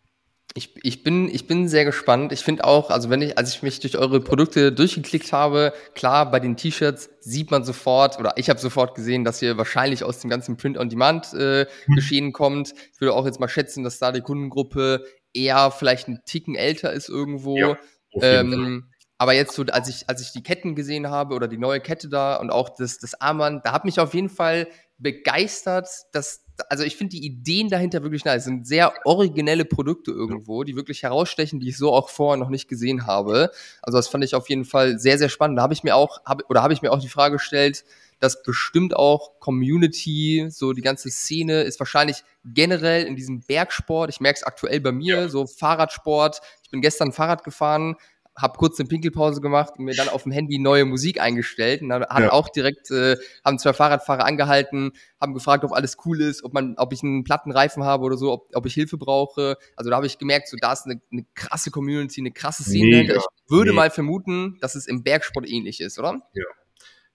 [0.54, 2.32] Ich, ich, bin, ich bin sehr gespannt.
[2.32, 6.30] Ich finde auch, also wenn ich, als ich mich durch eure Produkte durchgeklickt habe, klar,
[6.30, 10.20] bei den T-Shirts sieht man sofort, oder ich habe sofort gesehen, dass ihr wahrscheinlich aus
[10.20, 12.32] dem ganzen Print-on-Demand-Geschehen äh, mhm.
[12.32, 12.72] kommt.
[12.94, 16.92] Ich würde auch jetzt mal schätzen, dass da die Kundengruppe eher vielleicht ein Ticken älter
[16.92, 17.58] ist irgendwo.
[17.58, 17.78] Ja,
[18.20, 18.87] ähm,
[19.18, 22.08] aber jetzt so, als ich, als ich die Ketten gesehen habe oder die neue Kette
[22.08, 26.84] da und auch das, das Armband, da hat mich auf jeden Fall begeistert, dass, also
[26.84, 28.38] ich finde die Ideen dahinter wirklich nice.
[28.38, 32.48] Es sind sehr originelle Produkte irgendwo, die wirklich herausstechen, die ich so auch vorher noch
[32.48, 33.50] nicht gesehen habe.
[33.82, 35.58] Also das fand ich auf jeden Fall sehr, sehr spannend.
[35.58, 37.84] Da habe ich mir auch, hab, oder habe ich mir auch die Frage gestellt,
[38.20, 44.10] dass bestimmt auch Community, so die ganze Szene ist wahrscheinlich generell in diesem Bergsport.
[44.10, 45.28] Ich merke es aktuell bei mir, ja.
[45.28, 46.40] so Fahrradsport.
[46.62, 47.96] Ich bin gestern Fahrrad gefahren,
[48.40, 51.82] habe kurz eine Pinkelpause gemacht und mir dann auf dem Handy neue Musik eingestellt.
[51.82, 52.32] Und dann hat ja.
[52.32, 56.74] auch direkt, äh, haben zwei Fahrradfahrer angehalten, haben gefragt, ob alles cool ist, ob man,
[56.76, 59.56] ob ich einen platten Reifen habe oder so, ob, ob ich Hilfe brauche.
[59.76, 62.90] Also da habe ich gemerkt, so da ist eine, eine krasse Community, eine krasse Szene
[62.92, 63.16] dahinter.
[63.16, 63.82] Ich würde Mega.
[63.82, 66.20] mal vermuten, dass es im Bergsport ähnlich ist, oder?
[66.34, 66.44] Ja.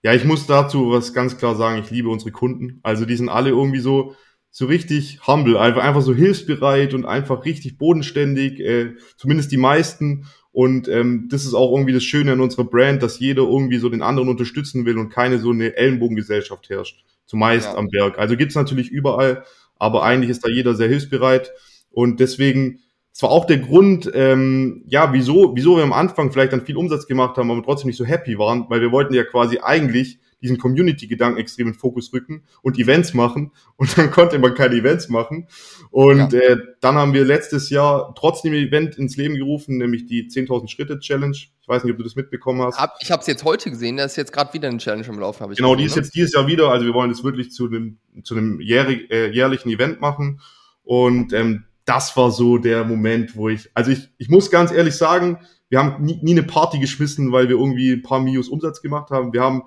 [0.04, 1.80] Ja, ich muss dazu was ganz klar sagen.
[1.82, 2.78] Ich liebe unsere Kunden.
[2.82, 4.14] Also die sind alle irgendwie so,
[4.50, 10.26] so richtig humble, einfach, einfach so hilfsbereit und einfach richtig bodenständig, äh, zumindest die meisten.
[10.54, 13.88] Und ähm, das ist auch irgendwie das Schöne an unserer Brand, dass jeder irgendwie so
[13.88, 17.04] den anderen unterstützen will und keine so eine Ellenbogengesellschaft herrscht.
[17.26, 17.76] Zumeist ja.
[17.76, 18.20] am Berg.
[18.20, 19.42] Also gibt's natürlich überall,
[19.80, 21.50] aber eigentlich ist da jeder sehr hilfsbereit.
[21.90, 22.78] Und deswegen,
[23.12, 26.76] es war auch der Grund, ähm, ja, wieso, wieso wir am Anfang vielleicht dann viel
[26.76, 30.20] Umsatz gemacht haben, aber trotzdem nicht so happy waren, weil wir wollten ja quasi eigentlich
[30.44, 33.50] diesen Community-Gedanken extrem in Fokus rücken und Events machen.
[33.76, 35.48] Und dann konnte man keine Events machen.
[35.90, 36.38] Und ja.
[36.38, 40.68] äh, dann haben wir letztes Jahr trotzdem ein Event ins Leben gerufen, nämlich die 10.000
[40.68, 41.34] Schritte Challenge.
[41.34, 42.78] Ich weiß nicht, ob du das mitbekommen hast.
[42.78, 45.18] Hab, ich habe es jetzt heute gesehen, da ist jetzt gerade wieder eine Challenge im
[45.18, 45.50] Laufen.
[45.50, 46.02] ich genau, gesehen, die ist ne?
[46.02, 46.68] jetzt dieses Jahr wieder.
[46.68, 50.40] Also wir wollen das wirklich zu einem, zu einem jährig, äh, jährlichen Event machen.
[50.84, 54.94] Und ähm, das war so der Moment, wo ich, also ich, ich muss ganz ehrlich
[54.94, 58.80] sagen, wir haben nie, nie eine Party geschmissen, weil wir irgendwie ein paar Mios Umsatz
[58.80, 59.32] gemacht haben.
[59.32, 59.64] Wir haben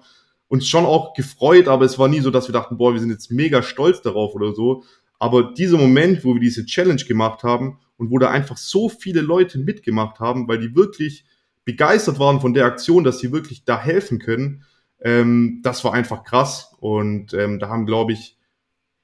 [0.47, 3.09] uns schon auch gefreut, aber es war nie so, dass wir dachten, boah, wir sind
[3.09, 4.83] jetzt mega stolz darauf oder so.
[5.19, 9.21] Aber dieser Moment, wo wir diese Challenge gemacht haben und wo da einfach so viele
[9.21, 11.25] Leute mitgemacht haben, weil die wirklich
[11.65, 14.63] begeistert waren von der Aktion, dass sie wirklich da helfen können,
[15.01, 16.73] ähm, das war einfach krass.
[16.79, 18.37] Und ähm, da haben, glaube ich,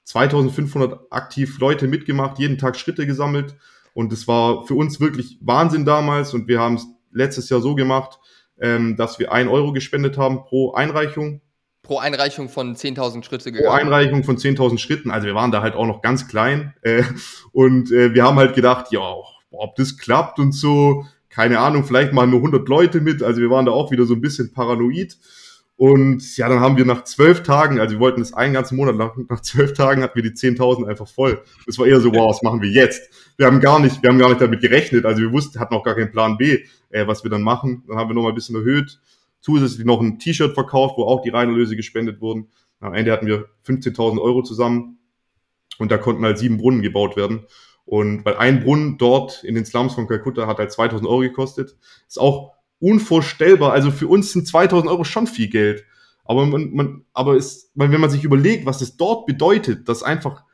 [0.04, 3.56] 2500 aktiv Leute mitgemacht, jeden Tag Schritte gesammelt.
[3.92, 6.34] Und es war für uns wirklich Wahnsinn damals.
[6.34, 8.18] Und wir haben es letztes Jahr so gemacht,
[8.60, 11.40] ähm, dass wir ein Euro gespendet haben pro Einreichung.
[11.82, 13.68] Pro Einreichung von 10.000 Schritte gegangen.
[13.68, 15.10] Pro Einreichung von 10.000 Schritten.
[15.10, 16.74] Also wir waren da halt auch noch ganz klein.
[16.82, 17.02] Äh,
[17.52, 19.14] und äh, wir haben halt gedacht, ja,
[19.50, 23.22] ob das klappt und so, keine Ahnung, vielleicht mal nur 100 Leute mit.
[23.22, 25.18] Also wir waren da auch wieder so ein bisschen paranoid.
[25.76, 28.94] Und ja, dann haben wir nach zwölf Tagen, also wir wollten das einen ganzen Monat
[28.94, 31.42] lang, nach zwölf Tagen hatten wir die 10.000 einfach voll.
[31.66, 33.10] Das war eher so, wow, was machen wir jetzt?
[33.36, 35.04] Wir haben gar nicht, wir haben gar nicht damit gerechnet.
[35.04, 37.82] Also wir wussten, hatten auch gar keinen Plan B, äh, was wir dann machen.
[37.88, 39.00] Dann haben wir noch mal ein bisschen erhöht.
[39.40, 42.48] Zusätzlich noch ein T-Shirt verkauft, wo auch die Reinerlöse gespendet wurden.
[42.78, 44.98] Am Ende hatten wir 15.000 Euro zusammen.
[45.78, 47.46] Und da konnten halt sieben Brunnen gebaut werden.
[47.84, 51.76] Und weil ein Brunnen dort in den Slums von Kalkutta hat halt 2000 Euro gekostet.
[52.06, 52.53] Ist auch
[52.84, 53.72] unvorstellbar.
[53.72, 55.84] Also für uns sind 2000 Euro schon viel Geld.
[56.24, 60.44] Aber man, man, aber ist, wenn man sich überlegt, was es dort bedeutet, dass einfach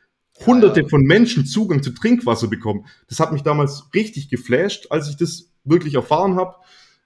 [0.46, 5.16] Hunderte von Menschen Zugang zu Trinkwasser bekommen, das hat mich damals richtig geflasht, als ich
[5.16, 6.54] das wirklich erfahren habe.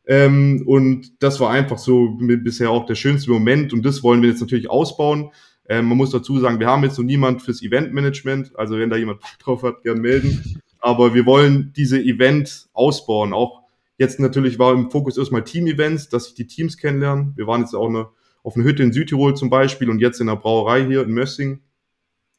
[0.06, 3.72] Ähm, und das war einfach so bisher auch der schönste Moment.
[3.72, 5.30] Und das wollen wir jetzt natürlich ausbauen.
[5.68, 8.56] Ähm, man muss dazu sagen, wir haben jetzt noch niemand fürs Eventmanagement.
[8.58, 10.60] Also wenn da jemand drauf hat, gern melden.
[10.78, 13.63] Aber wir wollen diese Event ausbauen, auch
[13.96, 17.32] Jetzt natürlich war im Fokus erstmal Team-Events, dass sich die Teams kennenlernen.
[17.36, 18.08] Wir waren jetzt auch eine,
[18.42, 21.60] auf einer Hütte in Südtirol zum Beispiel und jetzt in der Brauerei hier in Mössing.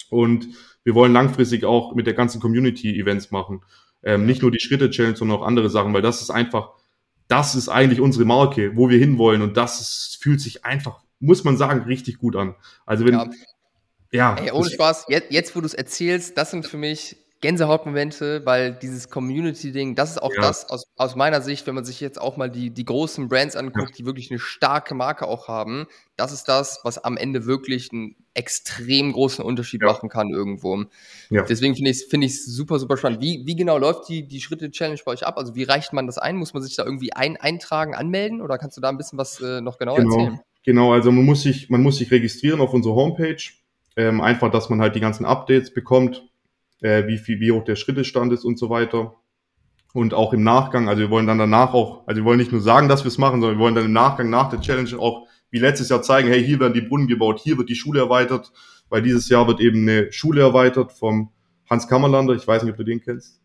[0.09, 0.47] Und
[0.83, 3.61] wir wollen langfristig auch mit der ganzen Community Events machen.
[4.03, 6.73] Ähm, nicht nur die Schritte-Challenge, sondern auch andere Sachen, weil das ist einfach,
[7.27, 11.43] das ist eigentlich unsere Marke, wo wir hinwollen und das ist, fühlt sich einfach, muss
[11.43, 12.53] man sagen, richtig gut an.
[12.85, 13.29] Also wenn, ja.
[14.11, 18.43] ja Ey, ohne Spaß, jetzt, jetzt wo du es erzählst, das sind für mich Gänsehautmomente,
[18.43, 20.41] weil dieses Community-Ding, das ist auch ja.
[20.41, 23.55] das aus, aus meiner Sicht, wenn man sich jetzt auch mal die, die großen Brands
[23.55, 23.95] anguckt, ja.
[23.99, 25.85] die wirklich eine starke Marke auch haben,
[26.17, 29.89] das ist das, was am Ende wirklich einen extrem großen Unterschied ja.
[29.89, 30.85] machen kann irgendwo.
[31.29, 33.21] Deswegen finde ich es find super, super spannend.
[33.21, 35.37] Wie, wie genau läuft die, die Schritte-Challenge bei euch ab?
[35.37, 36.37] Also wie reicht man das ein?
[36.37, 39.39] Muss man sich da irgendwie ein, eintragen, anmelden oder kannst du da ein bisschen was
[39.39, 40.17] äh, noch genauer genau.
[40.17, 40.39] erzählen?
[40.63, 43.37] Genau, also man muss sich, man muss sich registrieren auf unserer Homepage.
[43.97, 46.23] Ähm, einfach, dass man halt die ganzen Updates bekommt
[46.85, 49.15] äh, wie viel, wie hoch der Schrittestand ist und so weiter.
[49.93, 52.61] Und auch im Nachgang, also wir wollen dann danach auch, also wir wollen nicht nur
[52.61, 55.27] sagen, dass wir es machen, sondern wir wollen dann im Nachgang nach der Challenge auch
[55.49, 58.51] wie letztes Jahr zeigen, hey, hier werden die Brunnen gebaut, hier wird die Schule erweitert,
[58.89, 61.31] weil dieses Jahr wird eben eine Schule erweitert vom
[61.69, 63.41] Hans Kammerlander, ich weiß nicht, ob du den kennst.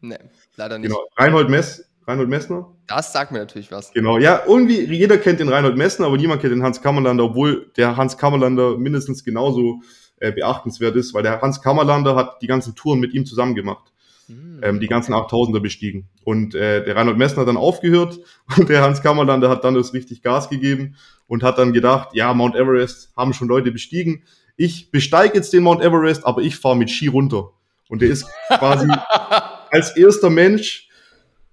[0.00, 0.16] Nee,
[0.56, 0.88] leider nicht.
[0.88, 2.74] Genau, Reinhold Mess, Reinhold Messner.
[2.86, 3.92] Das sagt mir natürlich was.
[3.92, 7.70] Genau, ja, irgendwie, jeder kennt den Reinhold Messner, aber niemand kennt den Hans Kammerlander, obwohl
[7.76, 9.82] der Hans Kammerlander mindestens genauso
[10.20, 13.92] äh, beachtenswert ist, weil der Hans Kammerlander hat die ganzen Touren mit ihm zusammen gemacht.
[14.26, 14.60] Hm.
[14.62, 16.08] Ähm, die ganzen 8000er bestiegen.
[16.24, 18.20] Und äh, der Reinhold Messner hat dann aufgehört
[18.56, 22.32] und der Hans Kammerlander hat dann das richtig Gas gegeben und hat dann gedacht, ja,
[22.32, 24.22] Mount Everest haben schon Leute bestiegen.
[24.56, 27.50] Ich besteige jetzt den Mount Everest, aber ich fahre mit Ski runter.
[27.88, 28.86] Und der ist quasi
[29.70, 30.88] als erster Mensch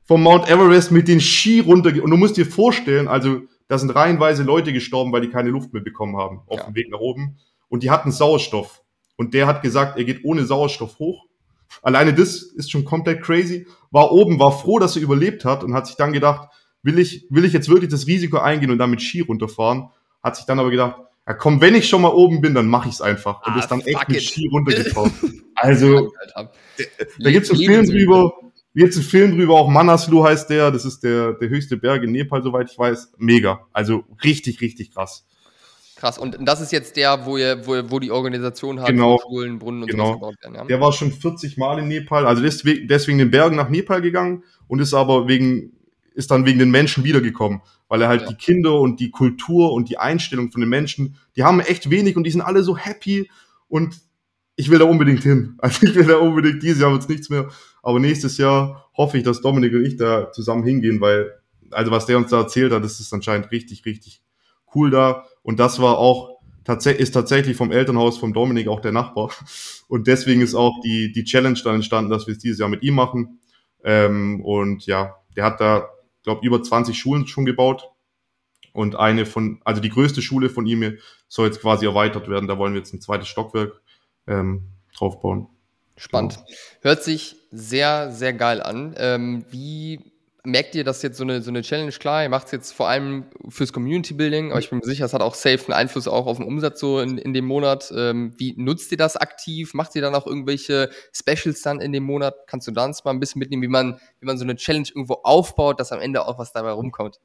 [0.03, 1.91] vom Mount Everest mit den Ski runter.
[2.03, 5.73] Und du musst dir vorstellen, also da sind reihenweise Leute gestorben, weil die keine Luft
[5.73, 6.65] mehr bekommen haben auf ja.
[6.65, 7.37] dem Weg nach oben.
[7.69, 8.81] Und die hatten Sauerstoff.
[9.15, 11.25] Und der hat gesagt, er geht ohne Sauerstoff hoch.
[11.81, 13.67] Alleine das ist schon komplett crazy.
[13.91, 16.49] War oben, war froh, dass er überlebt hat und hat sich dann gedacht,
[16.83, 19.89] will ich, will ich jetzt wirklich das Risiko eingehen und damit Ski runterfahren?
[20.23, 22.87] Hat sich dann aber gedacht, ja komm, wenn ich schon mal oben bin, dann mache
[22.87, 23.45] ich es einfach.
[23.45, 25.11] Und ah, ist dann echt mit Ski runtergefahren.
[25.55, 26.51] also, da,
[27.19, 28.33] da gibt's einen Film drüber,
[28.73, 32.11] jetzt einen Film drüber, auch Manaslu heißt der, das ist der, der höchste Berg in
[32.11, 33.13] Nepal, soweit ich weiß.
[33.17, 33.65] Mega.
[33.73, 35.25] Also richtig, richtig krass.
[35.97, 39.17] Krass, und das ist jetzt der, wo, ihr, wo, wo die Organisation hat, genau.
[39.17, 40.13] Schulen, Brunnen und genau.
[40.13, 40.53] gebaut werden.
[40.53, 40.65] Ja?
[40.65, 44.43] Der war schon 40 Mal in Nepal, also deswegen, deswegen den Bergen nach Nepal gegangen
[44.67, 45.71] und ist aber wegen,
[46.13, 48.27] ist dann wegen den Menschen wiedergekommen, weil er halt ja.
[48.27, 52.15] die Kinder und die Kultur und die Einstellung von den Menschen, die haben echt wenig
[52.15, 53.31] und die sind alle so happy
[53.67, 53.99] und
[54.55, 55.55] ich will da unbedingt hin.
[55.61, 57.49] Also ich will da unbedingt, dieses Jahr wird's nichts mehr,
[57.81, 61.31] aber nächstes Jahr hoffe ich, dass Dominik und ich da zusammen hingehen, weil,
[61.71, 64.21] also was der uns da erzählt hat, das ist anscheinend richtig, richtig
[64.75, 65.25] cool da.
[65.47, 69.31] Und das war auch ist tatsächlich vom Elternhaus vom Dominik auch der Nachbar.
[69.87, 72.83] Und deswegen ist auch die, die Challenge dann entstanden, dass wir es dieses Jahr mit
[72.83, 73.39] ihm machen.
[73.81, 75.87] Ähm, und ja, der hat da,
[76.23, 77.89] glaube über 20 Schulen schon gebaut.
[78.73, 80.97] Und eine von, also die größte Schule von ihm
[81.29, 82.49] soll jetzt quasi erweitert werden.
[82.49, 83.79] Da wollen wir jetzt ein zweites Stockwerk
[84.27, 84.63] ähm,
[84.97, 85.47] draufbauen.
[85.95, 86.35] Spannend.
[86.35, 86.57] Genau.
[86.81, 88.93] Hört sich sehr, sehr geil an.
[88.97, 90.11] Ähm, wie
[90.47, 92.87] merkt ihr, dass jetzt so eine, so eine Challenge, klar, ihr macht es jetzt vor
[92.87, 96.07] allem fürs Community Building, aber ich bin mir sicher, es hat auch safe einen Einfluss
[96.07, 97.91] auch auf den Umsatz so in, in dem Monat.
[97.95, 99.73] Ähm, wie nutzt ihr das aktiv?
[99.73, 102.33] Macht ihr dann auch irgendwelche Specials dann in dem Monat?
[102.47, 104.87] Kannst du da uns mal ein bisschen mitnehmen, wie man, wie man so eine Challenge
[104.87, 107.19] irgendwo aufbaut, dass am Ende auch was dabei rumkommt?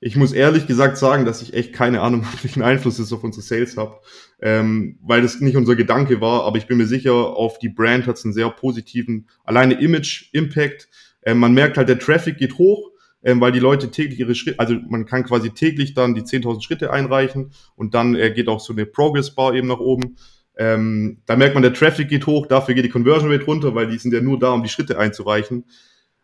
[0.00, 3.42] Ich muss ehrlich gesagt sagen, dass ich echt keine Ahnung, welchen Einfluss es auf unsere
[3.42, 4.00] Sales hat,
[4.40, 8.06] ähm, weil das nicht unser Gedanke war, aber ich bin mir sicher, auf die Brand
[8.06, 10.88] hat es einen sehr positiven, alleine Image-Impact
[11.22, 12.90] ähm, man merkt halt, der Traffic geht hoch,
[13.22, 16.62] ähm, weil die Leute täglich ihre Schritte, also man kann quasi täglich dann die 10.000
[16.62, 20.16] Schritte einreichen und dann äh, geht auch so eine Progress Bar eben nach oben.
[20.56, 23.88] Ähm, da merkt man, der Traffic geht hoch, dafür geht die Conversion Rate runter, weil
[23.88, 25.64] die sind ja nur da, um die Schritte einzureichen.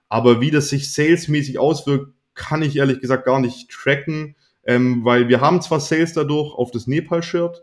[0.09, 5.29] Aber wie das sich salesmäßig auswirkt, kann ich ehrlich gesagt gar nicht tracken, ähm, weil
[5.29, 7.63] wir haben zwar Sales dadurch auf das Nepal-Shirt,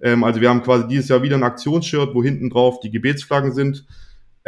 [0.00, 3.52] ähm, also wir haben quasi dieses Jahr wieder ein Aktionsshirt, wo hinten drauf die Gebetsflaggen
[3.52, 3.86] sind.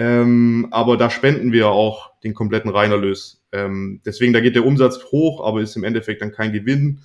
[0.00, 3.44] Ähm, aber da spenden wir auch den kompletten Reinerlös.
[3.52, 7.00] Ähm, deswegen, da geht der Umsatz hoch, aber ist im Endeffekt dann kein Gewinn.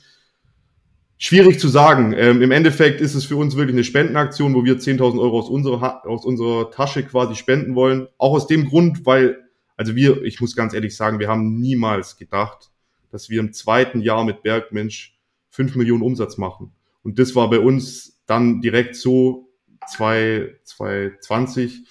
[1.18, 2.14] Schwierig zu sagen.
[2.18, 5.50] Ähm, Im Endeffekt ist es für uns wirklich eine Spendenaktion, wo wir 10.000 Euro aus
[5.50, 8.08] unserer, aus unserer Tasche quasi spenden wollen.
[8.18, 9.44] Auch aus dem Grund, weil,
[9.76, 12.72] also wir, ich muss ganz ehrlich sagen, wir haben niemals gedacht,
[13.12, 16.72] dass wir im zweiten Jahr mit Bergmensch 5 Millionen Umsatz machen.
[17.04, 19.50] Und das war bei uns dann direkt so
[19.90, 21.84] 2020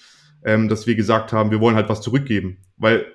[0.45, 3.05] ähm, dass wir gesagt haben, wir wollen halt was zurückgeben, weil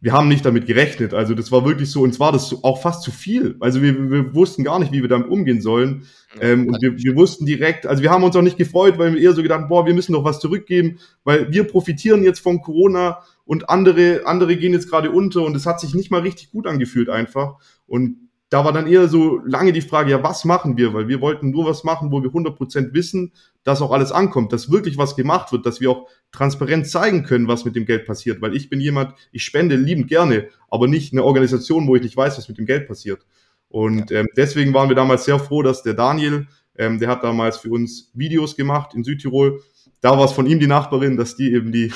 [0.00, 1.12] wir haben nicht damit gerechnet.
[1.12, 3.56] Also das war wirklich so, uns war das auch fast zu viel.
[3.60, 6.06] Also wir, wir wussten gar nicht, wie wir damit umgehen sollen.
[6.40, 9.20] Ähm, und wir, wir wussten direkt, also wir haben uns auch nicht gefreut, weil wir
[9.20, 13.18] eher so gedacht, boah, wir müssen doch was zurückgeben, weil wir profitieren jetzt von Corona
[13.44, 16.66] und andere, andere gehen jetzt gerade unter und es hat sich nicht mal richtig gut
[16.66, 17.56] angefühlt einfach.
[17.86, 20.92] Und da war dann eher so lange die Frage, ja, was machen wir?
[20.92, 23.32] Weil wir wollten nur was machen, wo wir 100% wissen,
[23.62, 27.46] dass auch alles ankommt, dass wirklich was gemacht wird, dass wir auch transparent zeigen können,
[27.46, 28.42] was mit dem Geld passiert.
[28.42, 32.16] Weil ich bin jemand, ich spende liebend gerne, aber nicht eine Organisation, wo ich nicht
[32.16, 33.24] weiß, was mit dem Geld passiert.
[33.68, 34.20] Und ja.
[34.20, 37.70] ähm, deswegen waren wir damals sehr froh, dass der Daniel, ähm, der hat damals für
[37.70, 39.62] uns Videos gemacht in Südtirol.
[40.00, 41.92] Da war es von ihm die Nachbarin, dass die eben die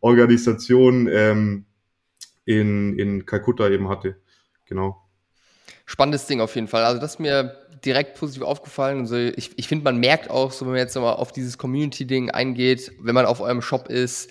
[0.00, 1.66] Organisation ähm,
[2.46, 4.16] in, in Kalkutta eben hatte.
[4.64, 5.07] Genau
[5.88, 6.84] spannendes Ding auf jeden Fall.
[6.84, 9.00] Also das ist mir direkt positiv aufgefallen.
[9.00, 12.30] Also ich, ich finde, man merkt auch, so wenn man jetzt nochmal auf dieses Community-Ding
[12.30, 14.28] eingeht, wenn man auf eurem Shop ist,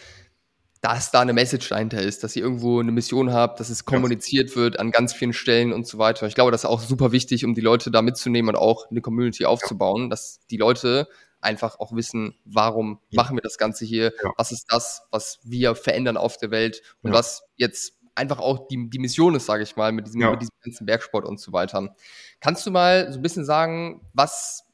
[0.81, 4.55] dass da eine Message dahinter ist, dass ihr irgendwo eine Mission habt, dass es kommuniziert
[4.55, 6.27] wird an ganz vielen Stellen und so weiter.
[6.27, 9.01] Ich glaube, das ist auch super wichtig, um die Leute da mitzunehmen und auch eine
[9.01, 11.07] Community aufzubauen, dass die Leute
[11.41, 14.31] einfach auch wissen, warum machen wir das Ganze hier, ja.
[14.37, 17.17] was ist das, was wir verändern auf der Welt und ja.
[17.17, 20.31] was jetzt einfach auch die, die Mission ist, sage ich mal, mit diesem, ja.
[20.31, 21.95] mit diesem ganzen Bergsport und so weiter.
[22.39, 24.67] Kannst du mal so ein bisschen sagen, was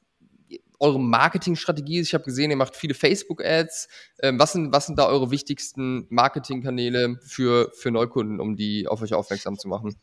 [0.83, 2.07] eure Marketingstrategie ist.
[2.07, 3.87] Ich habe gesehen, ihr macht viele Facebook-Ads.
[4.21, 9.01] Ähm, was, sind, was sind da eure wichtigsten Marketingkanäle für, für Neukunden, um die auf
[9.01, 9.95] euch aufmerksam zu machen?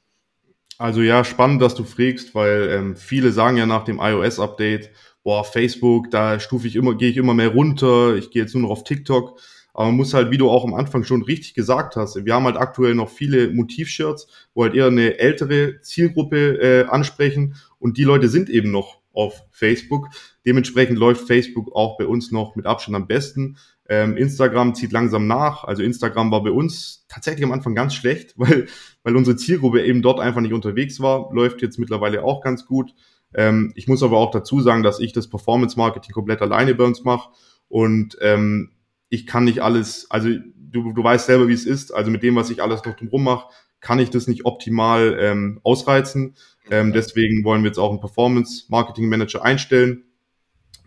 [0.79, 4.91] Also ja, spannend, dass du fragst, weil ähm, viele sagen ja nach dem iOS-Update,
[5.23, 8.63] boah, Facebook, da stufe ich immer, gehe ich immer mehr runter, ich gehe jetzt nur
[8.63, 9.39] noch auf TikTok.
[9.81, 12.45] Aber man muss halt, wie du auch am Anfang schon richtig gesagt hast, wir haben
[12.45, 18.05] halt aktuell noch viele Motivshirts, wo halt eher eine ältere Zielgruppe äh, ansprechen und die
[18.05, 20.09] Leute sind eben noch auf Facebook.
[20.45, 23.57] Dementsprechend läuft Facebook auch bei uns noch mit Abstand am besten.
[23.89, 25.65] Ähm, Instagram zieht langsam nach.
[25.65, 28.67] Also Instagram war bei uns tatsächlich am Anfang ganz schlecht, weil,
[29.03, 31.33] weil unsere Zielgruppe eben dort einfach nicht unterwegs war.
[31.33, 32.93] Läuft jetzt mittlerweile auch ganz gut.
[33.33, 36.85] Ähm, ich muss aber auch dazu sagen, dass ich das Performance Marketing komplett alleine bei
[36.85, 37.31] uns mache
[37.71, 38.73] und ähm,
[39.11, 42.37] ich kann nicht alles, also du, du weißt selber, wie es ist, also mit dem,
[42.37, 43.49] was ich alles noch drumherum mache,
[43.81, 46.37] kann ich das nicht optimal ähm, ausreizen.
[46.71, 50.05] Ähm, deswegen wollen wir jetzt auch einen Performance Marketing Manager einstellen.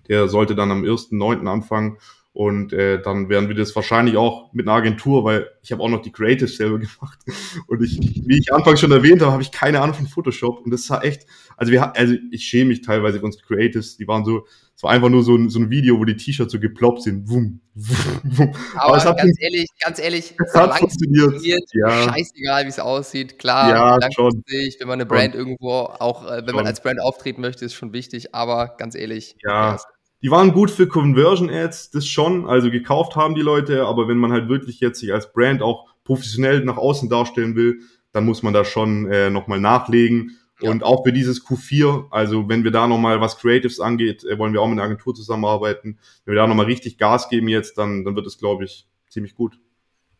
[0.07, 1.47] Der sollte dann am 1.9.
[1.47, 1.97] anfangen
[2.33, 5.89] und äh, dann werden wir das wahrscheinlich auch mit einer Agentur, weil ich habe auch
[5.89, 7.19] noch die Creatives selber gemacht.
[7.67, 10.65] Und ich, wie ich anfangs schon erwähnt habe, habe ich keine Ahnung von Photoshop.
[10.65, 11.27] Und das war echt,
[11.57, 14.89] also wir also ich schäme mich teilweise für unsere Creatives, die waren so, es war
[14.89, 17.29] einfach nur so ein, so ein Video, wo die T-Shirts so geploppt sind.
[17.29, 18.55] Wum, wum, wum.
[18.73, 21.33] Aber, Aber es hat ganz ehrlich, ganz ehrlich, es hat funktioniert.
[21.33, 21.69] funktioniert.
[21.73, 22.13] Ja.
[22.13, 23.37] Scheißegal, wie es aussieht.
[23.37, 25.39] Klar, ja, langfristig, wenn man eine Brand schon.
[25.39, 26.55] irgendwo auch, äh, wenn schon.
[26.55, 28.33] man als Brand auftreten möchte, ist schon wichtig.
[28.33, 29.77] Aber ganz ehrlich, ja.
[30.23, 34.17] Die waren gut für Conversion Ads, das schon, also gekauft haben die Leute, aber wenn
[34.17, 37.81] man halt wirklich jetzt sich als Brand auch professionell nach außen darstellen will,
[38.13, 40.37] dann muss man da schon äh, nochmal nachlegen.
[40.61, 40.71] Ja.
[40.71, 44.53] Und auch für dieses Q4, also wenn wir da nochmal was Creatives angeht, äh, wollen
[44.53, 45.99] wir auch mit einer Agentur zusammenarbeiten.
[46.23, 49.35] Wenn wir da nochmal richtig Gas geben jetzt, dann, dann wird es, glaube ich, ziemlich
[49.35, 49.59] gut.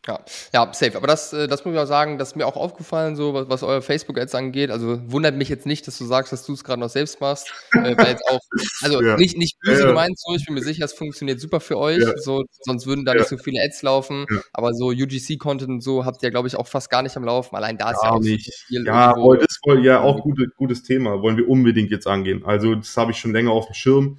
[0.06, 0.20] Ja,
[0.54, 0.97] ja, safe.
[0.97, 3.47] Aber das, äh, das muss ich auch sagen, das ist mir auch aufgefallen, so was,
[3.47, 4.70] was euer Facebook-Ads angeht.
[4.70, 7.54] Also wundert mich jetzt nicht, dass du sagst, dass du es gerade noch selbst machst.
[7.72, 8.41] Äh, weil jetzt auch,
[8.82, 9.16] also ja.
[9.16, 12.01] nicht, nicht böse ja, gemeint, so, ich bin mir sicher, es funktioniert super für euch.
[12.01, 12.18] Ja.
[12.18, 14.26] So, sonst würden da nicht so viele Ads laufen.
[14.51, 17.56] Aber so UGC-Content und so habt ihr, glaube ich, auch fast gar nicht am Laufen.
[17.56, 18.45] Allein da ist ja auch nicht.
[18.45, 18.86] So viel.
[18.86, 19.36] Ja, irgendwo.
[19.36, 21.22] das ist ja auch gute, gutes Thema.
[21.22, 22.43] Wollen wir unbedingt jetzt angehen.
[22.45, 24.18] Also, das habe ich schon länger auf dem Schirm.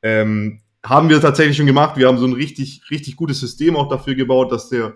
[0.00, 1.96] Ähm, haben wir tatsächlich schon gemacht.
[1.96, 4.94] Wir haben so ein richtig, richtig gutes System auch dafür gebaut, dass der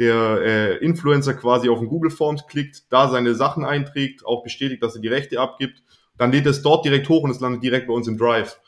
[0.00, 4.82] der äh, Influencer quasi auf den Google Forms klickt, da seine Sachen einträgt, auch bestätigt,
[4.82, 5.82] dass er die Rechte abgibt,
[6.16, 8.58] dann lädt es dort direkt hoch und es landet direkt bei uns im Drive.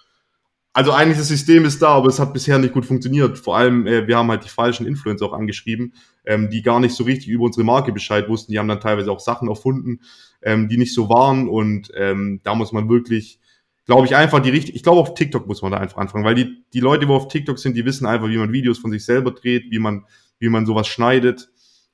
[0.75, 3.39] Also eigentlich das System ist da, aber es hat bisher nicht gut funktioniert.
[3.39, 6.95] Vor allem, äh, wir haben halt die falschen Influencer auch angeschrieben, ähm, die gar nicht
[6.95, 8.53] so richtig über unsere Marke Bescheid wussten.
[8.53, 10.01] Die haben dann teilweise auch Sachen erfunden,
[10.43, 11.49] ähm, die nicht so waren.
[11.49, 13.39] Und ähm, da muss man wirklich,
[13.85, 14.75] glaube ich, einfach die richtig.
[14.75, 17.29] Ich glaube, auf TikTok muss man da einfach anfangen, weil die, die Leute, die auf
[17.29, 20.07] TikTok sind, die wissen einfach, wie man Videos von sich selber dreht, wie man
[20.43, 21.49] wie man sowas schneidet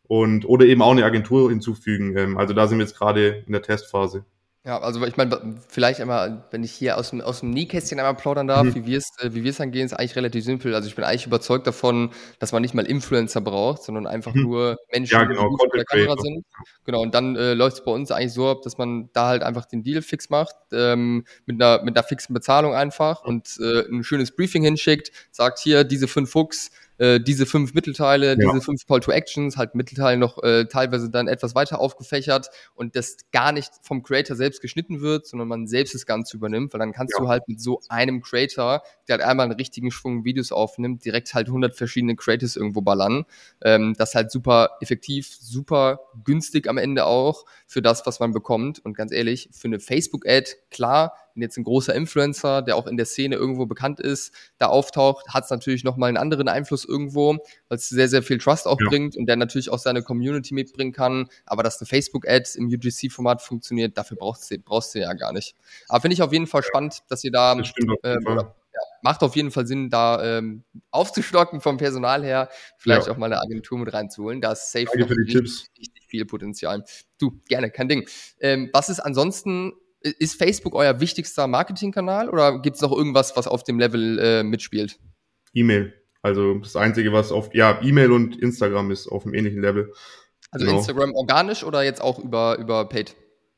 [0.04, 2.16] und oder eben auch eine Agentur hinzufügen.
[2.16, 4.24] Ähm, also da sind wir jetzt gerade in der Testphase.
[4.64, 8.16] Ja, also ich meine, vielleicht einmal, wenn ich hier aus dem, aus dem Nähkästchen einmal
[8.16, 8.74] plaudern darf, mhm.
[8.74, 10.74] wie wir es äh, wie wir es angehen, ist eigentlich relativ simpel.
[10.74, 14.42] Also ich bin eigentlich überzeugt davon, dass man nicht mal Influencer braucht, sondern einfach mhm.
[14.42, 16.44] nur Menschen, ja, genau, die gut der Kamera sind.
[16.84, 19.42] Genau, und dann äh, läuft es bei uns eigentlich so ab, dass man da halt
[19.42, 23.86] einfach den Deal fix macht, ähm, mit, einer, mit einer fixen Bezahlung einfach und äh,
[23.88, 28.34] ein schönes Briefing hinschickt, sagt hier, diese fünf Fuchs, äh, diese fünf Mittelteile, ja.
[28.36, 32.96] diese fünf Call to Actions, halt Mittelteile noch äh, teilweise dann etwas weiter aufgefächert und
[32.96, 36.80] das gar nicht vom Creator selbst geschnitten wird, sondern man selbst das Ganze übernimmt, weil
[36.80, 37.22] dann kannst ja.
[37.22, 41.32] du halt mit so einem Creator, der halt einmal einen richtigen Schwung Videos aufnimmt, direkt
[41.34, 43.24] halt 100 verschiedene Creators irgendwo ballern.
[43.62, 48.84] Ähm, das halt super effektiv, super günstig am Ende auch für das, was man bekommt.
[48.84, 52.96] Und ganz ehrlich, für eine Facebook-Ad, klar, wenn jetzt ein großer Influencer, der auch in
[52.96, 57.38] der Szene irgendwo bekannt ist, da auftaucht, hat es natürlich nochmal einen anderen Einfluss irgendwo,
[57.68, 58.88] weil es sehr, sehr viel Trust auch ja.
[58.88, 61.28] bringt und der natürlich auch seine Community mitbringen kann.
[61.46, 65.54] Aber dass eine Facebook-Ad im UGC-Format funktioniert, dafür brauchst du, brauchst du ja gar nicht.
[65.88, 67.52] Aber finde ich auf jeden Fall spannend, dass ihr da
[68.02, 73.12] ähm, ja, macht auf jeden Fall Sinn, da ähm, aufzustocken vom Personal her, vielleicht ja.
[73.12, 74.40] auch mal eine Agentur mit reinzuholen.
[74.40, 75.66] Da ist safe Danke für die Tipps.
[75.78, 76.82] richtig viel Potenzial.
[77.20, 78.08] Du, gerne, kein Ding.
[78.40, 83.48] Ähm, was ist ansonsten ist Facebook euer wichtigster Marketingkanal oder gibt es noch irgendwas, was
[83.48, 84.98] auf dem Level äh, mitspielt?
[85.54, 85.92] E-Mail.
[86.22, 89.92] Also das Einzige, was auf, ja, E-Mail und Instagram ist auf einem ähnlichen Level.
[90.50, 90.78] Also genau.
[90.78, 93.14] Instagram organisch oder jetzt auch über, über Paid?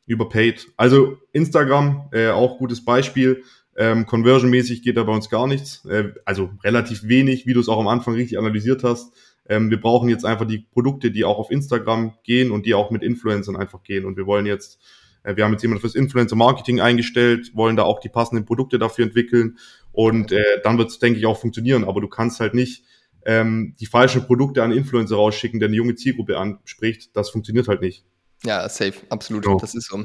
[0.06, 0.68] Über Paid.
[0.76, 3.44] Also Instagram, äh, auch gutes Beispiel.
[3.76, 5.84] Ähm, Conversion-mäßig geht da bei uns gar nichts.
[5.86, 9.12] Äh, also relativ wenig, wie du es auch am Anfang richtig analysiert hast.
[9.48, 12.90] Ähm, wir brauchen jetzt einfach die Produkte, die auch auf Instagram gehen und die auch
[12.90, 14.04] mit Influencern einfach gehen.
[14.04, 14.80] Und wir wollen jetzt
[15.24, 19.58] wir haben jetzt jemanden fürs Influencer-Marketing eingestellt, wollen da auch die passenden Produkte dafür entwickeln
[19.92, 21.84] und äh, dann wird es, denke ich, auch funktionieren.
[21.84, 22.84] Aber du kannst halt nicht
[23.26, 27.14] ähm, die falschen Produkte an Influencer rausschicken, der eine junge Zielgruppe anspricht.
[27.14, 28.04] Das funktioniert halt nicht.
[28.44, 29.44] Ja, safe, absolut.
[29.44, 29.58] So.
[29.58, 30.04] Das ist so.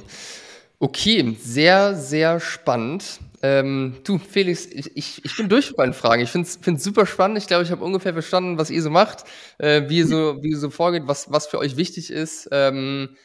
[0.79, 3.19] Okay, sehr, sehr spannend.
[3.41, 6.21] Ähm, du, Felix, ich, ich, ich bin durch mit meinen Fragen.
[6.21, 7.37] Ich finde es super spannend.
[7.37, 9.23] Ich glaube, ich habe ungefähr verstanden, was ihr so macht,
[9.57, 12.49] äh, wie, ihr so, wie ihr so vorgeht, was, was für euch wichtig ist.
[12.51, 13.15] Ähm,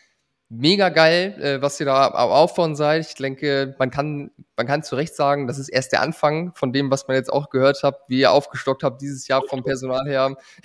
[0.50, 3.06] mega geil, äh, was ihr da aufbauen seid.
[3.06, 6.72] Ich denke, man kann, man kann zu Recht sagen, das ist erst der Anfang von
[6.72, 10.06] dem, was man jetzt auch gehört hat, wie ihr aufgestockt habt dieses Jahr vom Personal
[10.06, 10.36] her.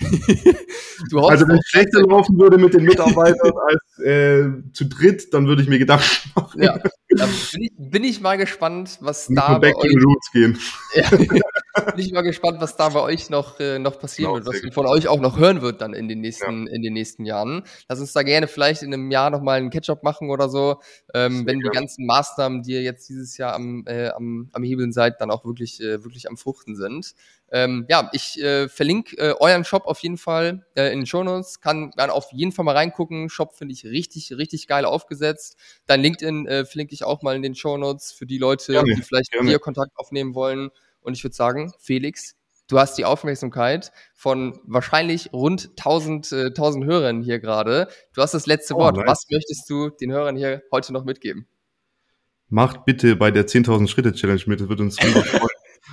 [1.10, 5.46] du also wenn es schlechter laufen würde mit den Mitarbeitern als äh, zu dritt, dann
[5.46, 6.62] würde ich mir Gedanken machen.
[6.62, 6.78] Ja,
[7.08, 9.96] bin ich, bin ich mal gespannt, was da bei euch...
[10.04, 10.58] Roots gehen.
[10.94, 11.08] Ja,
[11.84, 14.74] bin ich mal gespannt, was da bei euch noch, äh, noch passieren genau, wird, was
[14.74, 16.72] von euch auch noch hören wird dann in den nächsten, ja.
[16.72, 17.62] in den nächsten Jahren.
[17.88, 20.80] Lass uns da gerne vielleicht in einem Jahr nochmal einen Ketchup machen oder so,
[21.14, 24.92] ähm, wenn die ganzen Maßnahmen, die ihr jetzt dieses Jahr am, äh, am, am Hebeln
[24.92, 27.14] seid, dann auch wirklich, äh, wirklich am Fruchten sind.
[27.52, 31.60] Ähm, ja, ich äh, verlinke äh, euren Shop auf jeden Fall äh, in den Shownotes.
[31.60, 33.28] Kann man auf jeden Fall mal reingucken.
[33.28, 35.56] Shop finde ich richtig, richtig geil aufgesetzt.
[35.86, 39.02] Dein LinkedIn äh, verlinke ich auch mal in den Shownotes für die Leute, gerne, die
[39.02, 39.44] vielleicht gerne.
[39.44, 40.70] mit dir Kontakt aufnehmen wollen.
[41.06, 42.34] Und ich würde sagen, Felix,
[42.68, 47.86] du hast die Aufmerksamkeit von wahrscheinlich rund 1000, äh, 1000 Hörern hier gerade.
[48.12, 48.96] Du hast das letzte oh, Wort.
[48.96, 49.06] Nice.
[49.06, 51.46] Was möchtest du den Hörern hier heute noch mitgeben?
[52.48, 55.24] Macht bitte bei der 10.000 Schritte Challenge mit, das wird uns freuen.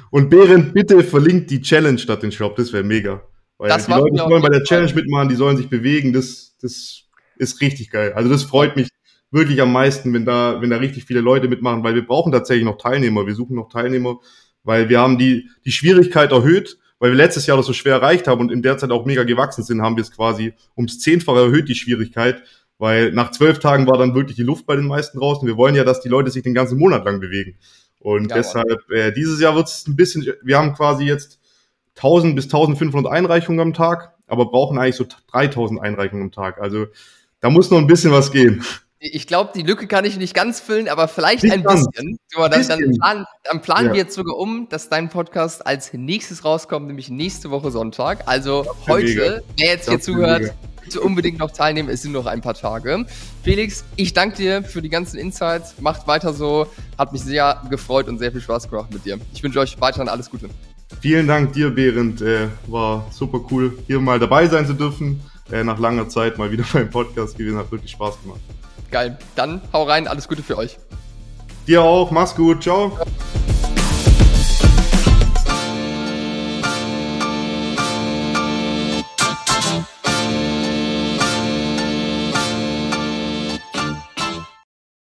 [0.09, 3.23] Und Behrend, bitte verlinkt die Challenge statt den Shop, das wäre mega.
[3.59, 7.03] Weil das die Leute sollen bei der Challenge mitmachen, die sollen sich bewegen, das, das
[7.37, 8.13] ist richtig geil.
[8.13, 8.89] Also das freut mich
[9.29, 12.65] wirklich am meisten, wenn da, wenn da richtig viele Leute mitmachen, weil wir brauchen tatsächlich
[12.65, 13.27] noch Teilnehmer.
[13.27, 14.19] Wir suchen noch Teilnehmer,
[14.63, 18.27] weil wir haben die, die Schwierigkeit erhöht, weil wir letztes Jahr das so schwer erreicht
[18.27, 21.39] haben und in der Zeit auch mega gewachsen sind, haben wir es quasi ums Zehnfache
[21.39, 22.43] erhöht, die Schwierigkeit,
[22.77, 25.47] weil nach zwölf Tagen war dann wirklich die Luft bei den meisten draußen.
[25.47, 27.57] Wir wollen ja, dass die Leute sich den ganzen Monat lang bewegen.
[27.99, 31.39] Und ja, deshalb, äh, dieses Jahr wird es ein bisschen, wir haben quasi jetzt
[31.95, 36.59] 1000 bis 1500 Einreichungen am Tag, aber brauchen eigentlich so 3000 Einreichungen am Tag.
[36.59, 36.87] Also
[37.39, 38.63] da muss noch ein bisschen was gehen.
[39.05, 41.85] Ich glaube, die Lücke kann ich nicht ganz füllen, aber vielleicht nicht ein ganz.
[41.85, 42.17] bisschen.
[42.29, 43.93] So, dann, dann, planen, dann planen ja.
[43.93, 48.23] wir jetzt sogar um, dass dein Podcast als nächstes rauskommt, nämlich nächste Woche Sonntag.
[48.27, 49.41] Also heute, mega.
[49.57, 51.89] wer jetzt hier zuhört, bitte unbedingt noch teilnehmen.
[51.89, 53.05] Es sind noch ein paar Tage.
[53.43, 55.75] Felix, ich danke dir für die ganzen Insights.
[55.81, 56.67] Macht weiter so.
[56.97, 59.19] Hat mich sehr gefreut und sehr viel Spaß gemacht mit dir.
[59.33, 60.49] Ich wünsche euch weiterhin alles Gute.
[61.01, 62.21] Vielen Dank dir, Behrend.
[62.21, 65.19] Äh, war super cool, hier mal dabei sein zu dürfen.
[65.51, 67.57] Äh, nach langer Zeit mal wieder beim Podcast gewesen.
[67.57, 68.39] Hat wirklich Spaß gemacht.
[68.93, 69.17] Geil.
[69.35, 70.77] Dann hau rein, alles Gute für euch.
[71.65, 72.95] Dir auch, mach's gut, ciao.
[72.99, 73.05] Ja.